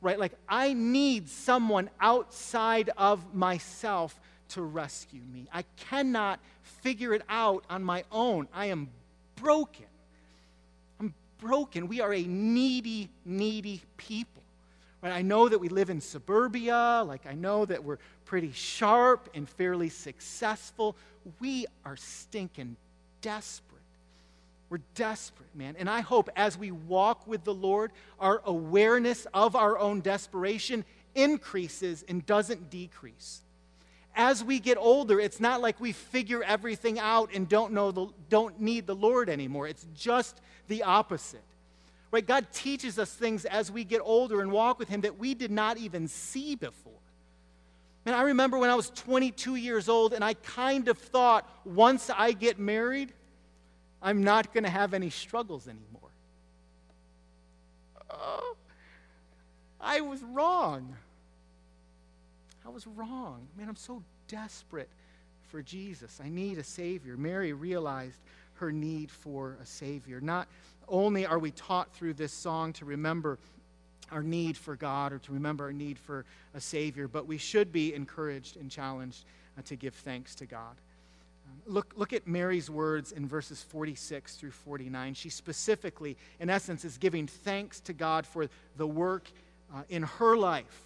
Right? 0.03 0.19
Like 0.19 0.33
I 0.49 0.75
need 0.75 1.29
someone 1.29 1.89
outside 2.01 2.91
of 2.97 3.35
myself 3.35 4.21
to 4.51 4.63
rescue 4.63 5.23
me. 5.33 5.49
I 5.53 5.63
cannot 5.77 6.41
figure 6.63 7.15
it 7.15 7.23
out 7.29 7.65
on 7.71 7.83
my 7.83 8.05
own. 8.13 8.49
I 8.53 8.67
am 8.67 8.91
broken. 9.37 9.87
I'm 11.01 11.15
broken. 11.39 11.89
We 11.89 12.01
are 12.01 12.13
a 12.13 12.23
needy, 12.23 13.09
needy 13.25 13.83
people. 13.97 14.43
Right? 15.03 15.13
I 15.13 15.23
know 15.23 15.49
that 15.49 15.59
we 15.59 15.69
live 15.69 15.91
in 15.91 16.01
suburbia, 16.01 17.05
like 17.07 17.27
I 17.27 17.35
know 17.35 17.65
that 17.65 17.85
we're 17.85 17.99
pretty 18.25 18.53
sharp 18.53 19.29
and 19.35 19.49
fairly 19.49 19.89
successful. 19.89 20.97
We 21.41 21.67
are 21.85 21.97
stinking 21.97 22.77
desperate. 23.21 23.77
We're 24.69 24.81
desperate, 24.95 25.55
man. 25.55 25.77
And 25.79 25.89
I 25.89 26.01
hope 26.01 26.29
as 26.35 26.59
we 26.59 26.73
walk 26.73 27.27
with 27.27 27.45
the 27.45 27.55
Lord, 27.55 27.93
our 28.19 28.43
awareness 28.45 29.27
of 29.33 29.55
our 29.55 29.79
own 29.79 30.01
desperation 30.01 30.85
increases 31.15 32.05
and 32.09 32.27
doesn't 32.27 32.71
decrease. 32.71 33.43
As 34.15 34.43
we 34.43 34.59
get 34.61 34.79
older, 34.79 35.21
it's 35.21 35.41
not 35.41 35.61
like 35.61 35.79
we 35.81 35.93
figure 35.93 36.43
everything 36.43 36.99
out 36.99 37.31
and 37.35 37.49
don't, 37.49 37.73
know 37.73 37.93
the, 37.93 38.09
don't 38.29 38.61
need 38.61 38.87
the 38.87 38.95
Lord 38.95 39.29
anymore. 39.29 39.69
It's 39.69 39.87
just 39.95 40.41
the 40.69 40.83
opposite. 40.83 41.43
Right? 42.11 42.27
God 42.27 42.47
teaches 42.53 42.99
us 42.99 43.13
things 43.13 43.45
as 43.45 43.71
we 43.71 43.85
get 43.85 44.01
older 44.03 44.41
and 44.41 44.53
walk 44.53 44.79
with 44.79 44.89
Him 44.89 45.03
that 45.03 45.19
we 45.19 45.35
did 45.35 45.51
not 45.51 45.77
even 45.77 46.09
see 46.09 46.55
before. 46.55 46.93
And 48.07 48.15
I 48.15 48.23
remember 48.23 48.57
when 48.57 48.71
I 48.71 48.77
was 48.77 48.91
22 48.91 49.57
years 49.57 49.89
old 49.89 50.13
and 50.13 50.25
I 50.25 50.35
kind 50.35 50.87
of 50.87 50.97
thought 50.97 51.51
once 51.65 52.09
I 52.09 52.33
get 52.33 52.59
married, 52.59 53.13
I'm 54.01 54.23
not 54.23 54.55
going 54.55 54.63
to 54.63 54.71
have 54.71 54.95
any 54.95 55.11
struggles 55.11 55.67
anymore. 55.67 56.11
Uh, 58.09 58.55
I 59.81 60.01
was 60.01 60.23
wrong. 60.23 60.95
I 62.65 62.69
was 62.69 62.87
wrong. 62.87 63.49
Man, 63.59 63.69
I'm 63.69 63.77
so 63.77 64.03
desperate 64.29 64.89
for 65.49 65.61
Jesus. 65.63 66.21
I 66.23 66.29
need 66.29 66.59
a 66.59 66.65
Savior. 66.65 67.17
Mary 67.17 67.53
realized 67.53 68.21
her 68.55 68.71
need 68.71 69.11
for 69.11 69.57
a 69.61 69.67
Savior. 69.67 70.21
Not 70.21 70.47
only 70.89 71.27
are 71.27 71.39
we 71.39 71.51
taught 71.51 71.93
through 71.95 72.15
this 72.15 72.33
song 72.33 72.73
to 72.75 72.85
remember 72.85 73.39
our 74.11 74.23
need 74.23 74.57
for 74.57 74.77
God 74.77 75.13
or 75.13 75.19
to 75.19 75.33
remember 75.33 75.65
our 75.65 75.73
need 75.73 75.99
for 75.99 76.25
a 76.55 76.61
Savior, 76.61 77.09
but 77.09 77.27
we 77.27 77.39
should 77.39 77.73
be 77.73 77.95
encouraged 77.95 78.57
and 78.57 78.71
challenged 78.71 79.25
uh, 79.59 79.63
to 79.63 79.77
give 79.77 79.95
thanks 79.95 80.35
to 80.37 80.47
God. 80.47 80.77
Um, 81.47 81.75
look, 81.75 81.93
look 81.97 82.13
at 82.13 82.27
Mary's 82.27 82.71
words 82.71 83.13
in 83.13 83.27
verses 83.27 83.63
46 83.63 84.37
through 84.37 84.53
49. 84.53 85.15
She 85.15 85.29
specifically, 85.29 86.17
in 86.39 86.51
essence, 86.51 86.85
is 86.85 86.99
giving 86.99 87.27
thanks 87.27 87.81
to 87.81 87.93
God 87.93 88.27
for 88.27 88.49
the 88.77 88.87
work 88.87 89.29
uh, 89.75 89.83
in 89.89 90.05
her 90.05 90.37
life. 90.37 90.83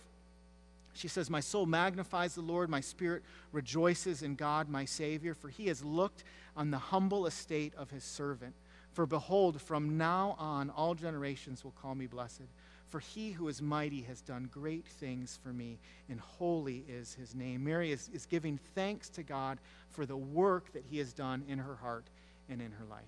She 0.94 1.08
says, 1.08 1.30
My 1.30 1.40
soul 1.40 1.66
magnifies 1.66 2.34
the 2.34 2.40
Lord, 2.40 2.68
my 2.68 2.80
spirit 2.80 3.22
rejoices 3.52 4.22
in 4.22 4.34
God, 4.34 4.68
my 4.68 4.84
Savior, 4.84 5.34
for 5.34 5.48
he 5.48 5.68
has 5.68 5.84
looked 5.84 6.24
on 6.56 6.70
the 6.70 6.78
humble 6.78 7.26
estate 7.26 7.74
of 7.76 7.90
his 7.90 8.04
servant. 8.04 8.54
For 8.92 9.06
behold, 9.06 9.60
from 9.60 9.96
now 9.96 10.34
on 10.38 10.70
all 10.70 10.94
generations 10.94 11.64
will 11.64 11.74
call 11.80 11.94
me 11.94 12.06
blessed. 12.06 12.42
For 12.88 12.98
he 12.98 13.30
who 13.30 13.46
is 13.46 13.62
mighty 13.62 14.02
has 14.02 14.20
done 14.20 14.50
great 14.52 14.84
things 14.84 15.38
for 15.44 15.52
me, 15.52 15.78
and 16.08 16.18
holy 16.18 16.84
is 16.88 17.14
his 17.14 17.36
name. 17.36 17.64
Mary 17.64 17.92
is, 17.92 18.10
is 18.12 18.26
giving 18.26 18.58
thanks 18.74 19.08
to 19.10 19.22
God 19.22 19.58
for 19.90 20.04
the 20.04 20.16
work 20.16 20.72
that 20.72 20.84
he 20.90 20.98
has 20.98 21.12
done 21.12 21.44
in 21.48 21.58
her 21.58 21.76
heart 21.76 22.04
and 22.48 22.60
in 22.60 22.72
her 22.72 22.84
life. 22.90 23.04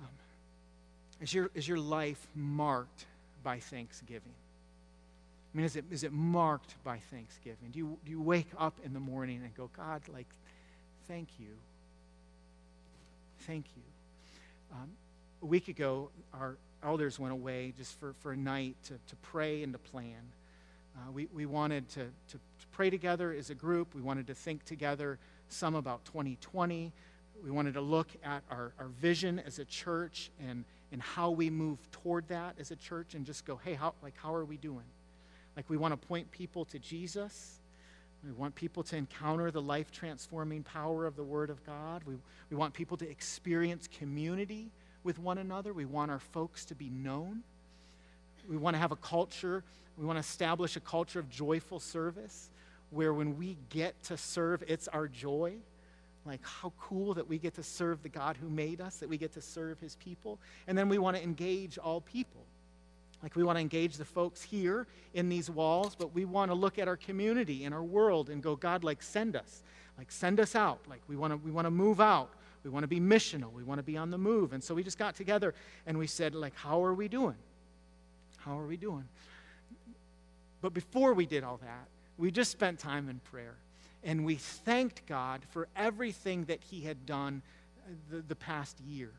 Um, 0.00 0.08
is, 1.22 1.32
your, 1.32 1.50
is 1.54 1.66
your 1.66 1.78
life 1.78 2.26
marked 2.34 3.06
by 3.42 3.60
thanksgiving? 3.60 4.34
I 5.54 5.56
mean, 5.56 5.64
is 5.64 5.76
it, 5.76 5.86
is 5.90 6.04
it 6.04 6.12
marked 6.12 6.74
by 6.84 6.98
thanksgiving? 6.98 7.70
Do 7.72 7.78
you, 7.78 7.96
do 8.04 8.10
you 8.10 8.20
wake 8.20 8.50
up 8.58 8.74
in 8.84 8.92
the 8.92 9.00
morning 9.00 9.40
and 9.42 9.54
go, 9.54 9.70
God, 9.74 10.02
like, 10.12 10.28
thank 11.08 11.28
you? 11.38 11.56
Thank 13.46 13.64
you. 13.74 13.93
Um, 14.72 14.90
a 15.42 15.46
week 15.46 15.68
ago, 15.68 16.10
our 16.32 16.56
elders 16.82 17.18
went 17.18 17.32
away 17.32 17.72
just 17.76 17.98
for, 17.98 18.14
for 18.20 18.32
a 18.32 18.36
night 18.36 18.76
to, 18.84 18.94
to 18.94 19.16
pray 19.22 19.62
and 19.62 19.72
to 19.72 19.78
plan. 19.78 20.20
Uh, 20.96 21.10
we, 21.12 21.26
we 21.34 21.46
wanted 21.46 21.88
to, 21.90 22.04
to, 22.28 22.36
to 22.36 22.66
pray 22.72 22.90
together 22.90 23.32
as 23.32 23.50
a 23.50 23.54
group. 23.54 23.94
We 23.94 24.02
wanted 24.02 24.26
to 24.28 24.34
think 24.34 24.64
together 24.64 25.18
some 25.48 25.74
about 25.74 26.04
2020. 26.06 26.92
We 27.42 27.50
wanted 27.50 27.74
to 27.74 27.80
look 27.80 28.08
at 28.22 28.42
our, 28.50 28.72
our 28.78 28.88
vision 29.00 29.40
as 29.40 29.58
a 29.58 29.64
church 29.64 30.30
and, 30.48 30.64
and 30.92 31.02
how 31.02 31.30
we 31.30 31.50
move 31.50 31.78
toward 31.90 32.28
that 32.28 32.54
as 32.58 32.70
a 32.70 32.76
church 32.76 33.14
and 33.14 33.26
just 33.26 33.44
go, 33.44 33.60
hey, 33.64 33.74
how, 33.74 33.94
like, 34.02 34.14
how 34.16 34.34
are 34.34 34.44
we 34.44 34.56
doing? 34.56 34.84
Like, 35.56 35.68
we 35.68 35.76
want 35.76 36.00
to 36.00 36.06
point 36.08 36.30
people 36.30 36.64
to 36.66 36.78
Jesus. 36.78 37.60
We 38.24 38.32
want 38.32 38.54
people 38.54 38.82
to 38.84 38.96
encounter 38.96 39.50
the 39.50 39.60
life 39.60 39.90
transforming 39.90 40.62
power 40.62 41.04
of 41.06 41.14
the 41.14 41.22
Word 41.22 41.50
of 41.50 41.64
God. 41.66 42.02
We, 42.06 42.14
we 42.50 42.56
want 42.56 42.72
people 42.72 42.96
to 42.96 43.08
experience 43.08 43.88
community 43.98 44.70
with 45.02 45.18
one 45.18 45.38
another. 45.38 45.72
We 45.72 45.84
want 45.84 46.10
our 46.10 46.18
folks 46.18 46.64
to 46.66 46.74
be 46.74 46.88
known. 46.88 47.42
We 48.48 48.56
want 48.56 48.74
to 48.74 48.78
have 48.78 48.92
a 48.92 48.96
culture, 48.96 49.62
we 49.96 50.04
want 50.04 50.16
to 50.16 50.20
establish 50.20 50.76
a 50.76 50.80
culture 50.80 51.18
of 51.18 51.30
joyful 51.30 51.80
service 51.80 52.50
where 52.90 53.12
when 53.12 53.38
we 53.38 53.56
get 53.70 54.00
to 54.04 54.16
serve, 54.16 54.62
it's 54.66 54.88
our 54.88 55.08
joy. 55.08 55.54
Like, 56.26 56.40
how 56.42 56.72
cool 56.80 57.14
that 57.14 57.28
we 57.28 57.38
get 57.38 57.54
to 57.54 57.62
serve 57.62 58.02
the 58.02 58.08
God 58.08 58.36
who 58.40 58.48
made 58.48 58.80
us, 58.80 58.96
that 58.96 59.08
we 59.08 59.18
get 59.18 59.32
to 59.34 59.42
serve 59.42 59.78
his 59.80 59.96
people. 59.96 60.38
And 60.66 60.76
then 60.76 60.88
we 60.88 60.96
want 60.96 61.16
to 61.16 61.22
engage 61.22 61.76
all 61.76 62.00
people. 62.00 62.40
Like, 63.24 63.36
we 63.36 63.42
want 63.42 63.56
to 63.56 63.60
engage 63.62 63.96
the 63.96 64.04
folks 64.04 64.42
here 64.42 64.86
in 65.14 65.30
these 65.30 65.48
walls, 65.48 65.96
but 65.98 66.14
we 66.14 66.26
want 66.26 66.50
to 66.50 66.54
look 66.54 66.78
at 66.78 66.88
our 66.88 66.96
community 66.98 67.64
and 67.64 67.74
our 67.74 67.82
world 67.82 68.28
and 68.28 68.42
go, 68.42 68.54
God, 68.54 68.84
like, 68.84 69.02
send 69.02 69.34
us. 69.34 69.62
Like, 69.96 70.12
send 70.12 70.40
us 70.40 70.54
out. 70.54 70.80
Like, 70.90 71.00
we 71.08 71.16
want 71.16 71.32
to, 71.32 71.38
we 71.38 71.50
want 71.50 71.64
to 71.64 71.70
move 71.70 72.02
out. 72.02 72.28
We 72.64 72.70
want 72.70 72.82
to 72.82 72.88
be 72.88 73.00
missional. 73.00 73.50
We 73.50 73.62
want 73.62 73.78
to 73.78 73.82
be 73.82 73.96
on 73.96 74.10
the 74.10 74.18
move. 74.18 74.52
And 74.52 74.62
so 74.62 74.74
we 74.74 74.82
just 74.82 74.98
got 74.98 75.16
together 75.16 75.54
and 75.86 75.96
we 75.96 76.06
said, 76.06 76.34
like, 76.34 76.54
how 76.54 76.84
are 76.84 76.92
we 76.92 77.08
doing? 77.08 77.36
How 78.36 78.58
are 78.58 78.66
we 78.66 78.76
doing? 78.76 79.08
But 80.60 80.74
before 80.74 81.14
we 81.14 81.24
did 81.24 81.44
all 81.44 81.58
that, 81.62 81.88
we 82.18 82.30
just 82.30 82.50
spent 82.50 82.78
time 82.78 83.08
in 83.08 83.20
prayer. 83.20 83.54
And 84.02 84.26
we 84.26 84.34
thanked 84.34 85.06
God 85.06 85.40
for 85.48 85.66
everything 85.74 86.44
that 86.44 86.60
He 86.62 86.82
had 86.82 87.06
done 87.06 87.40
uh, 87.86 87.92
the, 88.10 88.22
the 88.28 88.34
past 88.34 88.78
year. 88.86 89.12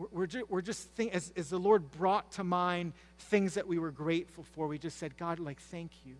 We're, 0.00 0.06
we're, 0.12 0.26
ju- 0.26 0.46
we're 0.48 0.62
just, 0.62 0.88
think, 0.92 1.14
as, 1.14 1.30
as 1.36 1.50
the 1.50 1.58
Lord 1.58 1.90
brought 1.90 2.32
to 2.32 2.44
mind 2.44 2.94
things 3.18 3.54
that 3.54 3.66
we 3.66 3.78
were 3.78 3.90
grateful 3.90 4.44
for, 4.54 4.66
we 4.66 4.78
just 4.78 4.98
said, 4.98 5.16
God, 5.18 5.38
like, 5.38 5.60
thank 5.60 5.90
you. 6.06 6.14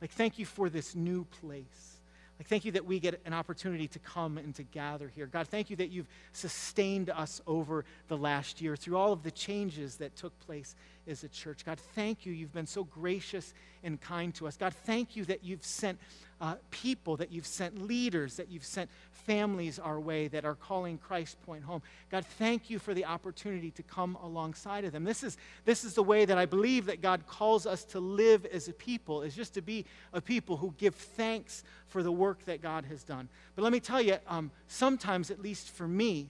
Like, 0.00 0.10
thank 0.10 0.38
you 0.38 0.46
for 0.46 0.68
this 0.68 0.96
new 0.96 1.24
place. 1.40 1.98
Like, 2.40 2.48
thank 2.48 2.64
you 2.64 2.72
that 2.72 2.86
we 2.86 2.98
get 2.98 3.20
an 3.26 3.34
opportunity 3.34 3.86
to 3.88 3.98
come 3.98 4.36
and 4.38 4.54
to 4.54 4.62
gather 4.62 5.08
here. 5.08 5.26
God, 5.26 5.46
thank 5.46 5.70
you 5.70 5.76
that 5.76 5.90
you've 5.90 6.08
sustained 6.32 7.10
us 7.10 7.40
over 7.46 7.84
the 8.08 8.16
last 8.16 8.60
year 8.62 8.76
through 8.76 8.96
all 8.96 9.12
of 9.12 9.22
the 9.22 9.30
changes 9.30 9.96
that 9.96 10.16
took 10.16 10.36
place 10.40 10.74
as 11.06 11.22
a 11.22 11.28
church. 11.28 11.64
God, 11.64 11.78
thank 11.94 12.26
you. 12.26 12.32
You've 12.32 12.54
been 12.54 12.66
so 12.66 12.82
gracious 12.82 13.52
and 13.84 14.00
kind 14.00 14.34
to 14.36 14.48
us. 14.48 14.56
God, 14.56 14.74
thank 14.74 15.14
you 15.14 15.24
that 15.26 15.44
you've 15.44 15.64
sent 15.64 16.00
uh, 16.40 16.54
people, 16.70 17.16
that 17.16 17.30
you've 17.30 17.46
sent 17.46 17.86
leaders, 17.86 18.36
that 18.36 18.50
you've 18.50 18.64
sent 18.64 18.90
families 19.10 19.78
our 19.78 20.00
way 20.00 20.28
that 20.28 20.44
are 20.44 20.54
calling 20.54 20.98
Christ 20.98 21.36
Point 21.42 21.62
home. 21.62 21.82
God, 22.10 22.24
thank 22.24 22.70
you 22.70 22.78
for 22.78 22.94
the 22.94 23.04
opportunity 23.04 23.70
to 23.72 23.82
come 23.82 24.16
alongside 24.22 24.84
of 24.84 24.92
them. 24.92 25.04
This 25.04 25.22
is, 25.22 25.36
this 25.64 25.84
is 25.84 25.94
the 25.94 26.02
way 26.02 26.24
that 26.24 26.38
I 26.38 26.46
believe 26.46 26.86
that 26.86 27.02
God 27.02 27.26
calls 27.26 27.66
us 27.66 27.84
to 27.84 28.00
live 28.00 28.46
as 28.46 28.68
a 28.68 28.72
people, 28.72 29.22
is 29.22 29.34
just 29.34 29.54
to 29.54 29.62
be 29.62 29.84
a 30.12 30.20
people 30.20 30.56
who 30.56 30.74
give 30.78 30.94
thanks 30.94 31.62
for 31.88 32.02
the 32.02 32.12
work 32.12 32.44
that 32.46 32.62
God 32.62 32.84
has 32.86 33.02
done. 33.02 33.28
But 33.54 33.62
let 33.62 33.72
me 33.72 33.80
tell 33.80 34.00
you, 34.00 34.16
um, 34.26 34.50
sometimes, 34.66 35.30
at 35.30 35.40
least 35.40 35.70
for 35.70 35.86
me, 35.86 36.28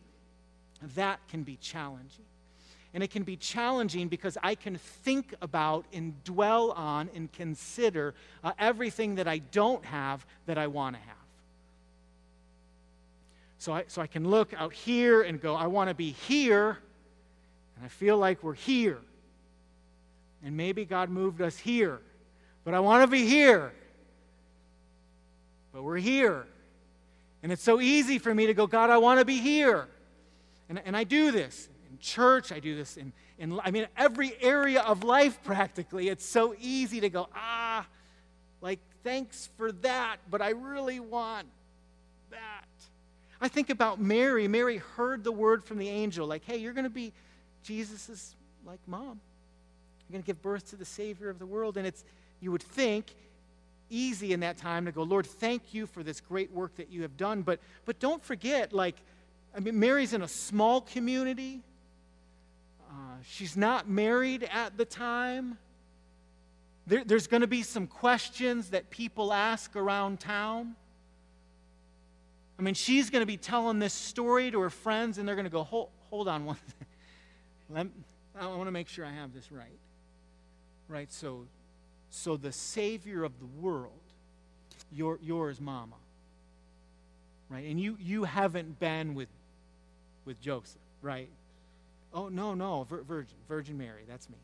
that 0.96 1.20
can 1.28 1.42
be 1.42 1.56
challenging. 1.56 2.24
And 2.92 3.04
it 3.04 3.10
can 3.10 3.22
be 3.22 3.36
challenging 3.36 4.08
because 4.08 4.36
I 4.42 4.54
can 4.54 4.76
think 4.76 5.34
about 5.40 5.84
and 5.92 6.22
dwell 6.24 6.72
on 6.72 7.08
and 7.14 7.30
consider 7.32 8.14
uh, 8.42 8.52
everything 8.58 9.14
that 9.14 9.28
I 9.28 9.38
don't 9.38 9.84
have 9.84 10.26
that 10.46 10.58
I 10.58 10.66
want 10.66 10.96
to 10.96 11.02
have. 11.02 11.16
So 13.58 13.74
I, 13.74 13.84
so 13.86 14.02
I 14.02 14.06
can 14.06 14.28
look 14.28 14.54
out 14.54 14.72
here 14.72 15.22
and 15.22 15.40
go, 15.40 15.54
I 15.54 15.66
want 15.66 15.88
to 15.88 15.94
be 15.94 16.12
here, 16.12 16.78
and 17.76 17.84
I 17.84 17.88
feel 17.88 18.16
like 18.16 18.42
we're 18.42 18.54
here. 18.54 18.98
And 20.42 20.56
maybe 20.56 20.84
God 20.84 21.10
moved 21.10 21.42
us 21.42 21.58
here, 21.58 22.00
but 22.64 22.72
I 22.74 22.80
want 22.80 23.02
to 23.02 23.06
be 23.06 23.26
here. 23.26 23.72
But 25.72 25.82
we're 25.82 25.98
here. 25.98 26.46
And 27.42 27.52
it's 27.52 27.62
so 27.62 27.80
easy 27.80 28.18
for 28.18 28.34
me 28.34 28.46
to 28.46 28.54
go, 28.54 28.66
God, 28.66 28.90
I 28.90 28.98
want 28.98 29.20
to 29.20 29.24
be 29.24 29.38
here. 29.38 29.86
And, 30.68 30.80
and 30.84 30.96
I 30.96 31.04
do 31.04 31.30
this 31.30 31.68
church. 31.98 32.52
I 32.52 32.60
do 32.60 32.76
this 32.76 32.96
in, 32.96 33.12
in, 33.38 33.58
I 33.64 33.70
mean, 33.70 33.86
every 33.96 34.32
area 34.40 34.80
of 34.82 35.04
life 35.04 35.42
practically. 35.44 36.08
It's 36.08 36.24
so 36.24 36.54
easy 36.60 37.00
to 37.00 37.08
go, 37.08 37.28
ah, 37.34 37.86
like, 38.60 38.78
thanks 39.02 39.48
for 39.56 39.72
that, 39.72 40.18
but 40.30 40.42
I 40.42 40.50
really 40.50 41.00
want 41.00 41.46
that. 42.30 42.66
I 43.40 43.48
think 43.48 43.70
about 43.70 44.00
Mary. 44.00 44.46
Mary 44.48 44.76
heard 44.76 45.24
the 45.24 45.32
word 45.32 45.64
from 45.64 45.78
the 45.78 45.88
angel, 45.88 46.26
like, 46.26 46.44
hey, 46.44 46.58
you're 46.58 46.74
going 46.74 46.84
to 46.84 46.90
be 46.90 47.12
Jesus's, 47.62 48.34
like, 48.66 48.80
mom. 48.86 49.20
You're 50.08 50.12
going 50.12 50.22
to 50.22 50.26
give 50.26 50.42
birth 50.42 50.70
to 50.70 50.76
the 50.76 50.84
Savior 50.84 51.30
of 51.30 51.38
the 51.38 51.46
world. 51.46 51.76
And 51.76 51.86
it's, 51.86 52.04
you 52.40 52.52
would 52.52 52.62
think, 52.62 53.06
easy 53.90 54.32
in 54.32 54.40
that 54.40 54.56
time 54.56 54.84
to 54.86 54.92
go, 54.92 55.02
Lord, 55.02 55.26
thank 55.26 55.74
you 55.74 55.86
for 55.86 56.02
this 56.02 56.20
great 56.20 56.50
work 56.52 56.76
that 56.76 56.90
you 56.90 57.02
have 57.02 57.16
done. 57.16 57.42
But, 57.42 57.60
but 57.84 57.98
don't 57.98 58.22
forget, 58.22 58.72
like, 58.72 58.96
I 59.54 59.60
mean, 59.60 59.78
Mary's 59.78 60.12
in 60.12 60.22
a 60.22 60.28
small 60.28 60.80
community. 60.80 61.60
She's 63.24 63.56
not 63.56 63.88
married 63.88 64.48
at 64.52 64.76
the 64.76 64.84
time. 64.84 65.58
There, 66.86 67.04
there's 67.04 67.26
going 67.26 67.42
to 67.42 67.46
be 67.46 67.62
some 67.62 67.86
questions 67.86 68.70
that 68.70 68.90
people 68.90 69.32
ask 69.32 69.76
around 69.76 70.20
town. 70.20 70.74
I 72.58 72.62
mean, 72.62 72.74
she's 72.74 73.10
going 73.10 73.22
to 73.22 73.26
be 73.26 73.36
telling 73.36 73.78
this 73.78 73.94
story 73.94 74.50
to 74.50 74.60
her 74.60 74.70
friends, 74.70 75.18
and 75.18 75.26
they're 75.26 75.34
going 75.34 75.46
to 75.46 75.50
go, 75.50 75.62
hold, 75.62 75.88
hold 76.10 76.28
on 76.28 76.44
one 76.44 76.56
Let, 77.70 77.86
I 78.38 78.46
want 78.48 78.66
to 78.66 78.72
make 78.72 78.88
sure 78.88 79.04
I 79.04 79.12
have 79.12 79.32
this 79.32 79.50
right. 79.52 79.78
Right, 80.88 81.12
so 81.12 81.46
So 82.10 82.36
the 82.36 82.52
Savior 82.52 83.24
of 83.24 83.38
the 83.38 83.46
world, 83.46 83.92
your, 84.92 85.18
yours, 85.22 85.60
Mama, 85.60 85.94
right? 87.48 87.64
And 87.64 87.80
you, 87.80 87.96
you 88.00 88.24
haven't 88.24 88.80
been 88.80 89.14
with, 89.14 89.28
with 90.24 90.40
Joseph, 90.40 90.82
right? 91.00 91.30
Oh, 92.12 92.28
no, 92.28 92.54
no, 92.54 92.84
vir- 92.84 93.02
Virgin, 93.02 93.36
Virgin 93.48 93.78
Mary, 93.78 94.02
that's 94.08 94.28
me. 94.28 94.38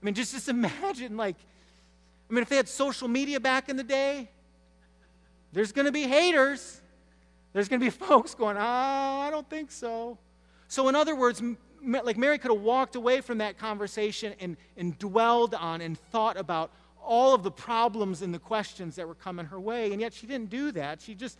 I 0.00 0.04
mean, 0.04 0.14
just, 0.14 0.32
just 0.34 0.48
imagine, 0.48 1.16
like, 1.16 1.36
I 2.28 2.34
mean, 2.34 2.42
if 2.42 2.48
they 2.48 2.56
had 2.56 2.68
social 2.68 3.08
media 3.08 3.40
back 3.40 3.68
in 3.68 3.76
the 3.76 3.84
day, 3.84 4.28
there's 5.52 5.72
going 5.72 5.86
to 5.86 5.92
be 5.92 6.02
haters. 6.02 6.80
There's 7.52 7.68
going 7.68 7.80
to 7.80 7.86
be 7.86 7.90
folks 8.06 8.34
going, 8.34 8.56
oh, 8.56 8.60
I 8.60 9.28
don't 9.30 9.48
think 9.48 9.70
so. 9.70 10.18
So, 10.68 10.88
in 10.88 10.94
other 10.94 11.14
words, 11.14 11.42
like 11.82 12.16
Mary 12.16 12.38
could 12.38 12.50
have 12.50 12.60
walked 12.60 12.96
away 12.96 13.20
from 13.20 13.38
that 13.38 13.58
conversation 13.58 14.34
and, 14.40 14.56
and 14.76 14.98
dwelled 14.98 15.54
on 15.54 15.80
and 15.80 15.98
thought 15.98 16.36
about 16.36 16.70
all 17.04 17.34
of 17.34 17.42
the 17.42 17.50
problems 17.50 18.22
and 18.22 18.32
the 18.32 18.38
questions 18.38 18.96
that 18.96 19.06
were 19.06 19.14
coming 19.14 19.46
her 19.46 19.60
way. 19.60 19.92
And 19.92 20.00
yet 20.00 20.12
she 20.12 20.26
didn't 20.26 20.50
do 20.50 20.72
that. 20.72 21.00
She 21.00 21.14
just 21.14 21.38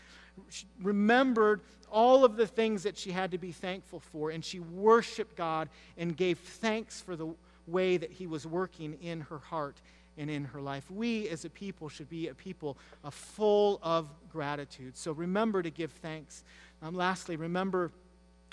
she 0.49 0.67
remembered 0.83 1.61
all 1.91 2.25
of 2.25 2.37
the 2.37 2.47
things 2.47 2.83
that 2.83 2.99
she 2.99 3.13
had 3.13 3.31
to 3.31 3.39
be 3.39 3.53
thankful 3.53 4.01
for. 4.01 4.31
And 4.31 4.45
she 4.45 4.61
worshiped 4.61 5.37
God 5.37 5.69
and 5.97 6.17
gave 6.17 6.39
thanks 6.39 7.01
for 7.01 7.17
the 7.17 7.35
way 7.67 7.97
that 7.97 8.11
He 8.11 8.27
was 8.27 8.47
working 8.47 8.95
in 9.01 9.21
her 9.23 9.39
heart 9.39 9.81
and 10.19 10.31
in 10.31 10.45
her 10.45 10.61
life. 10.61 10.91
We 10.91 11.29
as 11.29 11.45
a 11.45 11.51
people 11.51 11.89
should 11.89 12.09
be 12.09 12.29
a 12.29 12.35
people 12.35 12.77
uh, 13.05 13.11
full 13.11 13.81
of 13.83 14.09
gratitude. 14.31 14.97
So 14.97 15.13
remember 15.13 15.63
to 15.63 15.71
give 15.71 15.93
thanks. 15.93 16.45
Um, 16.83 16.95
lastly, 16.95 17.37
remember 17.37 17.91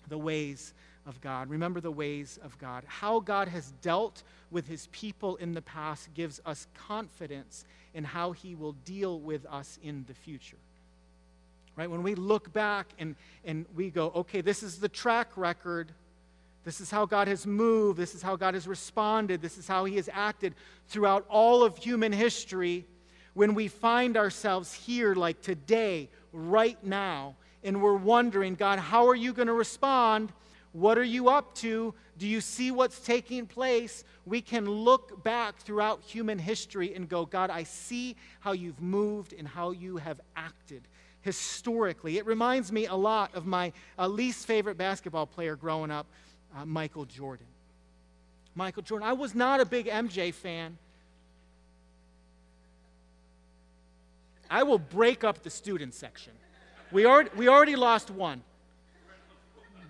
the 0.08 0.18
ways 0.18 0.74
of 1.06 1.20
God. 1.22 1.50
Remember 1.50 1.80
the 1.80 1.92
ways 1.92 2.40
of 2.44 2.58
God. 2.60 2.84
How 2.88 3.20
God 3.20 3.48
has 3.48 3.72
dealt 3.82 4.24
with 4.52 4.68
his 4.68 4.88
people 4.92 5.36
in 5.38 5.54
the 5.54 5.62
past 5.62 6.14
gives 6.14 6.40
us 6.46 6.68
confidence 6.88 7.66
in 7.94 8.04
how 8.04 8.32
he 8.32 8.56
will 8.56 8.74
deal 8.86 9.20
with 9.20 9.46
us 9.48 9.80
in 9.84 10.06
the 10.08 10.14
future. 10.14 10.58
Right? 11.76 11.90
When 11.90 12.04
we 12.04 12.16
look 12.16 12.52
back 12.54 12.88
and, 13.00 13.16
and 13.46 13.66
we 13.76 13.90
go, 13.90 14.12
okay, 14.16 14.42
this 14.42 14.62
is 14.62 14.80
the 14.80 14.90
track 14.90 15.30
record. 15.36 15.92
This 16.64 16.82
is 16.82 16.92
how 16.92 17.06
God 17.06 17.28
has 17.28 17.48
moved. 17.48 17.98
This 17.98 18.14
is 18.14 18.22
how 18.22 18.36
God 18.36 18.54
has 18.54 18.68
responded. 18.68 19.42
This 19.42 19.58
is 19.58 19.68
how 19.68 19.86
he 19.86 19.96
has 19.96 20.10
acted 20.12 20.54
throughout 20.88 21.26
all 21.30 21.64
of 21.64 21.78
human 21.78 22.12
history. 22.12 22.86
When 23.34 23.56
we 23.56 23.68
find 23.68 24.18
ourselves 24.18 24.74
here, 24.74 25.16
like 25.16 25.42
today, 25.42 26.10
right 26.34 26.78
now, 26.84 27.36
and 27.64 27.82
we're 27.82 27.96
wondering, 27.96 28.56
God, 28.56 28.80
how 28.80 29.08
are 29.08 29.16
you 29.16 29.34
going 29.34 29.48
to 29.48 29.54
respond? 29.54 30.32
What 30.74 30.98
are 30.98 31.04
you 31.04 31.30
up 31.30 31.54
to? 31.56 31.94
Do 32.18 32.28
you 32.28 32.40
see 32.40 32.72
what's 32.72 33.00
taking 33.00 33.46
place? 33.46 34.04
We 34.26 34.42
can 34.42 34.66
look 34.66 35.24
back 35.24 35.58
throughout 35.58 36.02
human 36.02 36.40
history 36.40 36.94
and 36.96 37.10
go, 37.10 37.26
God, 37.26 37.50
I 37.50 37.64
see 37.64 38.16
how 38.40 38.54
you've 38.54 38.82
moved 38.82 39.34
and 39.34 39.48
how 39.48 39.72
you 39.72 39.98
have 39.98 40.22
acted 40.36 40.84
historically. 41.22 42.18
It 42.18 42.26
reminds 42.26 42.72
me 42.72 42.88
a 42.88 42.96
lot 42.96 43.36
of 43.36 43.46
my 43.46 43.74
uh, 43.98 44.08
least 44.08 44.46
favorite 44.46 44.78
basketball 44.78 45.26
player 45.26 45.56
growing 45.56 45.92
up, 45.92 46.08
uh, 46.56 46.66
Michael 46.66 47.06
Jordan. 47.06 47.48
Michael 48.56 48.82
Jordan. 48.82 49.08
I 49.08 49.14
was 49.14 49.36
not 49.36 49.60
a 49.60 49.66
big 49.66 49.88
MJ 49.88 50.34
fan. 50.34 50.78
I 54.50 54.64
will 54.64 54.80
break 54.80 55.24
up 55.24 55.44
the 55.44 55.50
student 55.50 55.94
section. 55.94 56.34
We 56.92 57.06
already, 57.06 57.30
we 57.38 57.48
already 57.48 57.78
lost 57.78 58.12
one. 58.12 58.44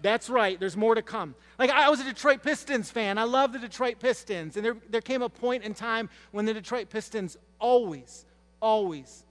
That's 0.02 0.30
right. 0.30 0.60
There's 0.60 0.78
more 0.78 0.96
to 0.96 1.02
come. 1.02 1.36
Like, 1.60 1.70
I 1.70 1.90
was 1.90 2.00
a 2.00 2.04
Detroit 2.04 2.42
Pistons 2.42 2.90
fan. 2.90 3.18
I 3.18 3.24
love 3.24 3.54
the 3.54 3.60
Detroit 3.60 4.00
Pistons. 4.00 4.58
And 4.58 4.66
there, 4.66 4.78
there 4.90 5.02
came 5.02 5.22
a 5.22 5.30
point 5.30 5.64
in 5.64 5.74
time 5.74 6.10
when 6.32 6.46
the 6.46 6.54
Detroit 6.54 6.90
Pistons 6.90 7.38
always, 7.60 8.26
always, 8.62 9.26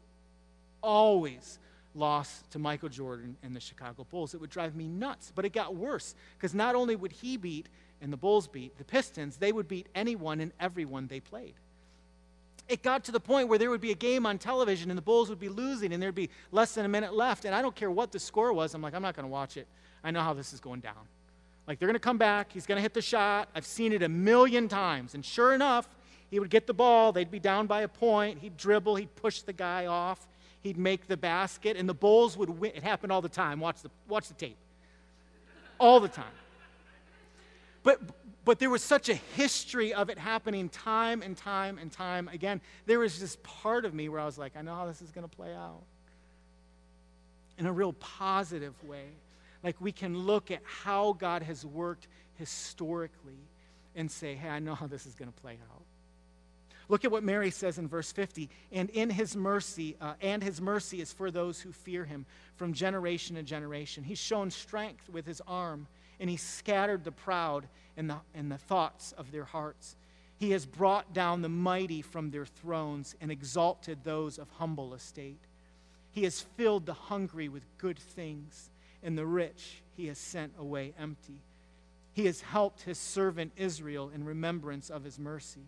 always 0.82 1.58
lost 1.94 2.50
to 2.52 2.58
Michael 2.58 2.88
Jordan 2.88 3.36
and 3.42 3.54
the 3.54 3.60
Chicago 3.60 4.06
Bulls. 4.08 4.34
It 4.34 4.40
would 4.40 4.50
drive 4.50 4.76
me 4.76 4.86
nuts. 4.86 5.32
But 5.34 5.44
it 5.44 5.52
got 5.52 5.74
worse 5.74 6.14
because 6.36 6.54
not 6.54 6.74
only 6.74 6.94
would 6.94 7.12
he 7.12 7.36
beat 7.36 7.68
and 8.00 8.12
the 8.12 8.16
Bulls 8.16 8.46
beat 8.46 8.78
the 8.78 8.84
Pistons, 8.84 9.36
they 9.36 9.52
would 9.52 9.66
beat 9.66 9.88
anyone 9.94 10.40
and 10.40 10.52
everyone 10.60 11.08
they 11.08 11.20
played. 11.20 11.54
It 12.68 12.84
got 12.84 13.02
to 13.04 13.12
the 13.12 13.18
point 13.18 13.48
where 13.48 13.58
there 13.58 13.70
would 13.70 13.80
be 13.80 13.90
a 13.90 13.96
game 13.96 14.24
on 14.24 14.38
television 14.38 14.92
and 14.92 14.96
the 14.96 15.02
Bulls 15.02 15.28
would 15.28 15.40
be 15.40 15.48
losing 15.48 15.92
and 15.92 16.00
there'd 16.00 16.14
be 16.14 16.30
less 16.52 16.74
than 16.74 16.84
a 16.84 16.88
minute 16.88 17.12
left. 17.12 17.44
And 17.44 17.52
I 17.52 17.62
don't 17.62 17.74
care 17.74 17.90
what 17.90 18.12
the 18.12 18.20
score 18.20 18.52
was. 18.52 18.74
I'm 18.74 18.82
like, 18.82 18.94
I'm 18.94 19.02
not 19.02 19.16
going 19.16 19.26
to 19.26 19.32
watch 19.32 19.56
it. 19.56 19.66
I 20.02 20.10
know 20.10 20.20
how 20.20 20.32
this 20.32 20.52
is 20.52 20.60
going 20.60 20.80
down. 20.80 21.08
Like, 21.66 21.78
they're 21.78 21.86
going 21.86 21.94
to 21.94 22.00
come 22.00 22.18
back. 22.18 22.52
He's 22.52 22.66
going 22.66 22.76
to 22.76 22.82
hit 22.82 22.94
the 22.94 23.02
shot. 23.02 23.48
I've 23.54 23.66
seen 23.66 23.92
it 23.92 24.02
a 24.02 24.08
million 24.08 24.68
times. 24.68 25.14
And 25.14 25.24
sure 25.24 25.54
enough, 25.54 25.88
he 26.30 26.40
would 26.40 26.50
get 26.50 26.66
the 26.66 26.74
ball. 26.74 27.12
They'd 27.12 27.30
be 27.30 27.38
down 27.38 27.66
by 27.66 27.82
a 27.82 27.88
point. 27.88 28.38
He'd 28.38 28.56
dribble. 28.56 28.96
He'd 28.96 29.14
push 29.16 29.42
the 29.42 29.52
guy 29.52 29.86
off. 29.86 30.26
He'd 30.62 30.78
make 30.78 31.06
the 31.06 31.16
basket. 31.16 31.76
And 31.76 31.88
the 31.88 31.94
Bulls 31.94 32.36
would 32.36 32.50
win. 32.50 32.72
It 32.74 32.82
happened 32.82 33.12
all 33.12 33.22
the 33.22 33.28
time. 33.28 33.60
Watch 33.60 33.82
the, 33.82 33.90
watch 34.08 34.28
the 34.28 34.34
tape. 34.34 34.56
All 35.78 36.00
the 36.00 36.08
time. 36.08 36.24
But, 37.82 38.00
but 38.44 38.58
there 38.58 38.70
was 38.70 38.82
such 38.82 39.08
a 39.08 39.14
history 39.14 39.94
of 39.94 40.10
it 40.10 40.18
happening 40.18 40.68
time 40.68 41.22
and 41.22 41.36
time 41.36 41.78
and 41.78 41.90
time 41.90 42.28
again. 42.28 42.60
There 42.86 42.98
was 42.98 43.20
this 43.20 43.36
part 43.42 43.84
of 43.84 43.94
me 43.94 44.08
where 44.08 44.20
I 44.20 44.26
was 44.26 44.38
like, 44.38 44.56
I 44.56 44.62
know 44.62 44.74
how 44.74 44.86
this 44.86 45.02
is 45.02 45.10
going 45.10 45.28
to 45.28 45.36
play 45.36 45.54
out 45.54 45.82
in 47.58 47.66
a 47.66 47.72
real 47.72 47.92
positive 47.92 48.74
way. 48.84 49.04
Like 49.62 49.80
we 49.80 49.92
can 49.92 50.16
look 50.16 50.50
at 50.50 50.60
how 50.64 51.12
God 51.12 51.42
has 51.42 51.64
worked 51.64 52.08
historically 52.36 53.38
and 53.94 54.10
say, 54.10 54.34
hey, 54.34 54.48
I 54.48 54.58
know 54.58 54.74
how 54.74 54.86
this 54.86 55.06
is 55.06 55.14
going 55.14 55.30
to 55.30 55.40
play 55.40 55.58
out. 55.72 55.82
Look 56.88 57.04
at 57.04 57.12
what 57.12 57.22
Mary 57.22 57.50
says 57.52 57.78
in 57.78 57.86
verse 57.86 58.10
50. 58.10 58.48
And 58.72 58.90
in 58.90 59.10
his 59.10 59.36
mercy, 59.36 59.96
uh, 60.00 60.14
and 60.20 60.42
his 60.42 60.60
mercy 60.60 61.00
is 61.00 61.12
for 61.12 61.30
those 61.30 61.60
who 61.60 61.70
fear 61.70 62.04
him 62.04 62.26
from 62.56 62.72
generation 62.72 63.36
to 63.36 63.42
generation. 63.42 64.02
He's 64.02 64.18
shown 64.18 64.50
strength 64.50 65.08
with 65.08 65.24
his 65.24 65.40
arm, 65.46 65.86
and 66.18 66.28
he 66.28 66.36
scattered 66.36 67.04
the 67.04 67.12
proud 67.12 67.68
in 67.96 68.08
the, 68.08 68.16
the 68.34 68.58
thoughts 68.58 69.12
of 69.12 69.30
their 69.30 69.44
hearts. 69.44 69.94
He 70.36 70.50
has 70.52 70.66
brought 70.66 71.12
down 71.12 71.42
the 71.42 71.48
mighty 71.48 72.02
from 72.02 72.30
their 72.30 72.46
thrones 72.46 73.14
and 73.20 73.30
exalted 73.30 73.98
those 74.02 74.38
of 74.38 74.48
humble 74.50 74.94
estate. 74.94 75.40
He 76.10 76.24
has 76.24 76.40
filled 76.40 76.86
the 76.86 76.94
hungry 76.94 77.48
with 77.48 77.62
good 77.78 77.98
things 77.98 78.69
and 79.02 79.16
the 79.16 79.26
rich 79.26 79.82
he 79.96 80.06
has 80.06 80.18
sent 80.18 80.52
away 80.58 80.94
empty. 80.98 81.40
He 82.12 82.26
has 82.26 82.40
helped 82.40 82.82
his 82.82 82.98
servant 82.98 83.52
Israel 83.56 84.10
in 84.14 84.24
remembrance 84.24 84.90
of 84.90 85.04
his 85.04 85.18
mercy, 85.18 85.66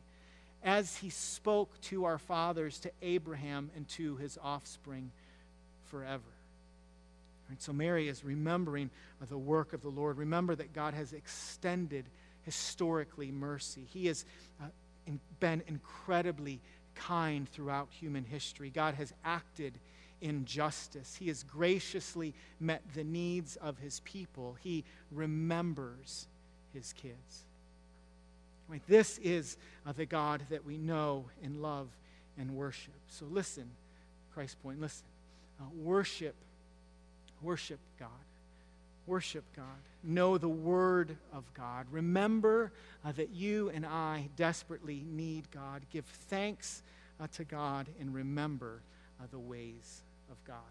as 0.62 0.96
he 0.96 1.10
spoke 1.10 1.80
to 1.82 2.04
our 2.04 2.18
fathers, 2.18 2.78
to 2.80 2.90
Abraham, 3.00 3.70
and 3.76 3.88
to 3.90 4.16
his 4.16 4.38
offspring 4.42 5.10
forever. 5.86 6.22
And 7.48 7.60
so 7.60 7.72
Mary 7.72 8.08
is 8.08 8.24
remembering 8.24 8.90
the 9.28 9.38
work 9.38 9.72
of 9.72 9.82
the 9.82 9.88
Lord. 9.88 10.16
Remember 10.16 10.54
that 10.54 10.72
God 10.72 10.94
has 10.94 11.12
extended 11.12 12.06
historically 12.44 13.30
mercy. 13.30 13.86
He 13.92 14.06
has 14.06 14.24
uh, 14.60 14.66
been 15.38 15.62
incredibly 15.66 16.60
kind 16.94 17.48
throughout 17.48 17.88
human 17.90 18.24
history. 18.24 18.70
God 18.70 18.94
has 18.94 19.12
acted 19.24 19.78
in 20.22 20.46
justice. 20.46 21.16
He 21.18 21.28
has 21.28 21.42
graciously 21.42 22.32
met 22.60 22.80
the 22.94 23.04
needs 23.04 23.56
of 23.56 23.76
his 23.78 24.00
people. 24.00 24.56
He 24.62 24.84
remembers 25.10 26.26
his 26.72 26.94
kids. 26.94 27.44
This 28.88 29.18
is 29.18 29.58
uh, 29.86 29.92
the 29.92 30.06
God 30.06 30.40
that 30.48 30.64
we 30.64 30.78
know 30.78 31.26
and 31.42 31.60
love 31.60 31.88
and 32.38 32.52
worship. 32.52 32.94
So 33.08 33.26
listen, 33.30 33.68
Christ 34.32 34.62
Point, 34.62 34.80
listen. 34.80 35.04
Uh, 35.60 35.64
worship, 35.76 36.34
worship 37.42 37.78
God. 37.98 38.08
Worship 39.06 39.44
God. 39.54 39.66
Know 40.02 40.38
the 40.38 40.48
Word 40.48 41.16
of 41.34 41.44
God. 41.52 41.86
Remember 41.90 42.72
uh, 43.04 43.12
that 43.12 43.30
you 43.30 43.70
and 43.74 43.84
I 43.84 44.28
desperately 44.36 45.04
need 45.06 45.50
God. 45.50 45.82
Give 45.92 46.06
thanks 46.06 46.82
uh, 47.20 47.26
to 47.32 47.44
God 47.44 47.88
and 48.00 48.14
remember 48.14 48.80
uh, 49.20 49.26
the 49.30 49.38
ways 49.38 50.02
of 50.32 50.42
God. 50.44 50.62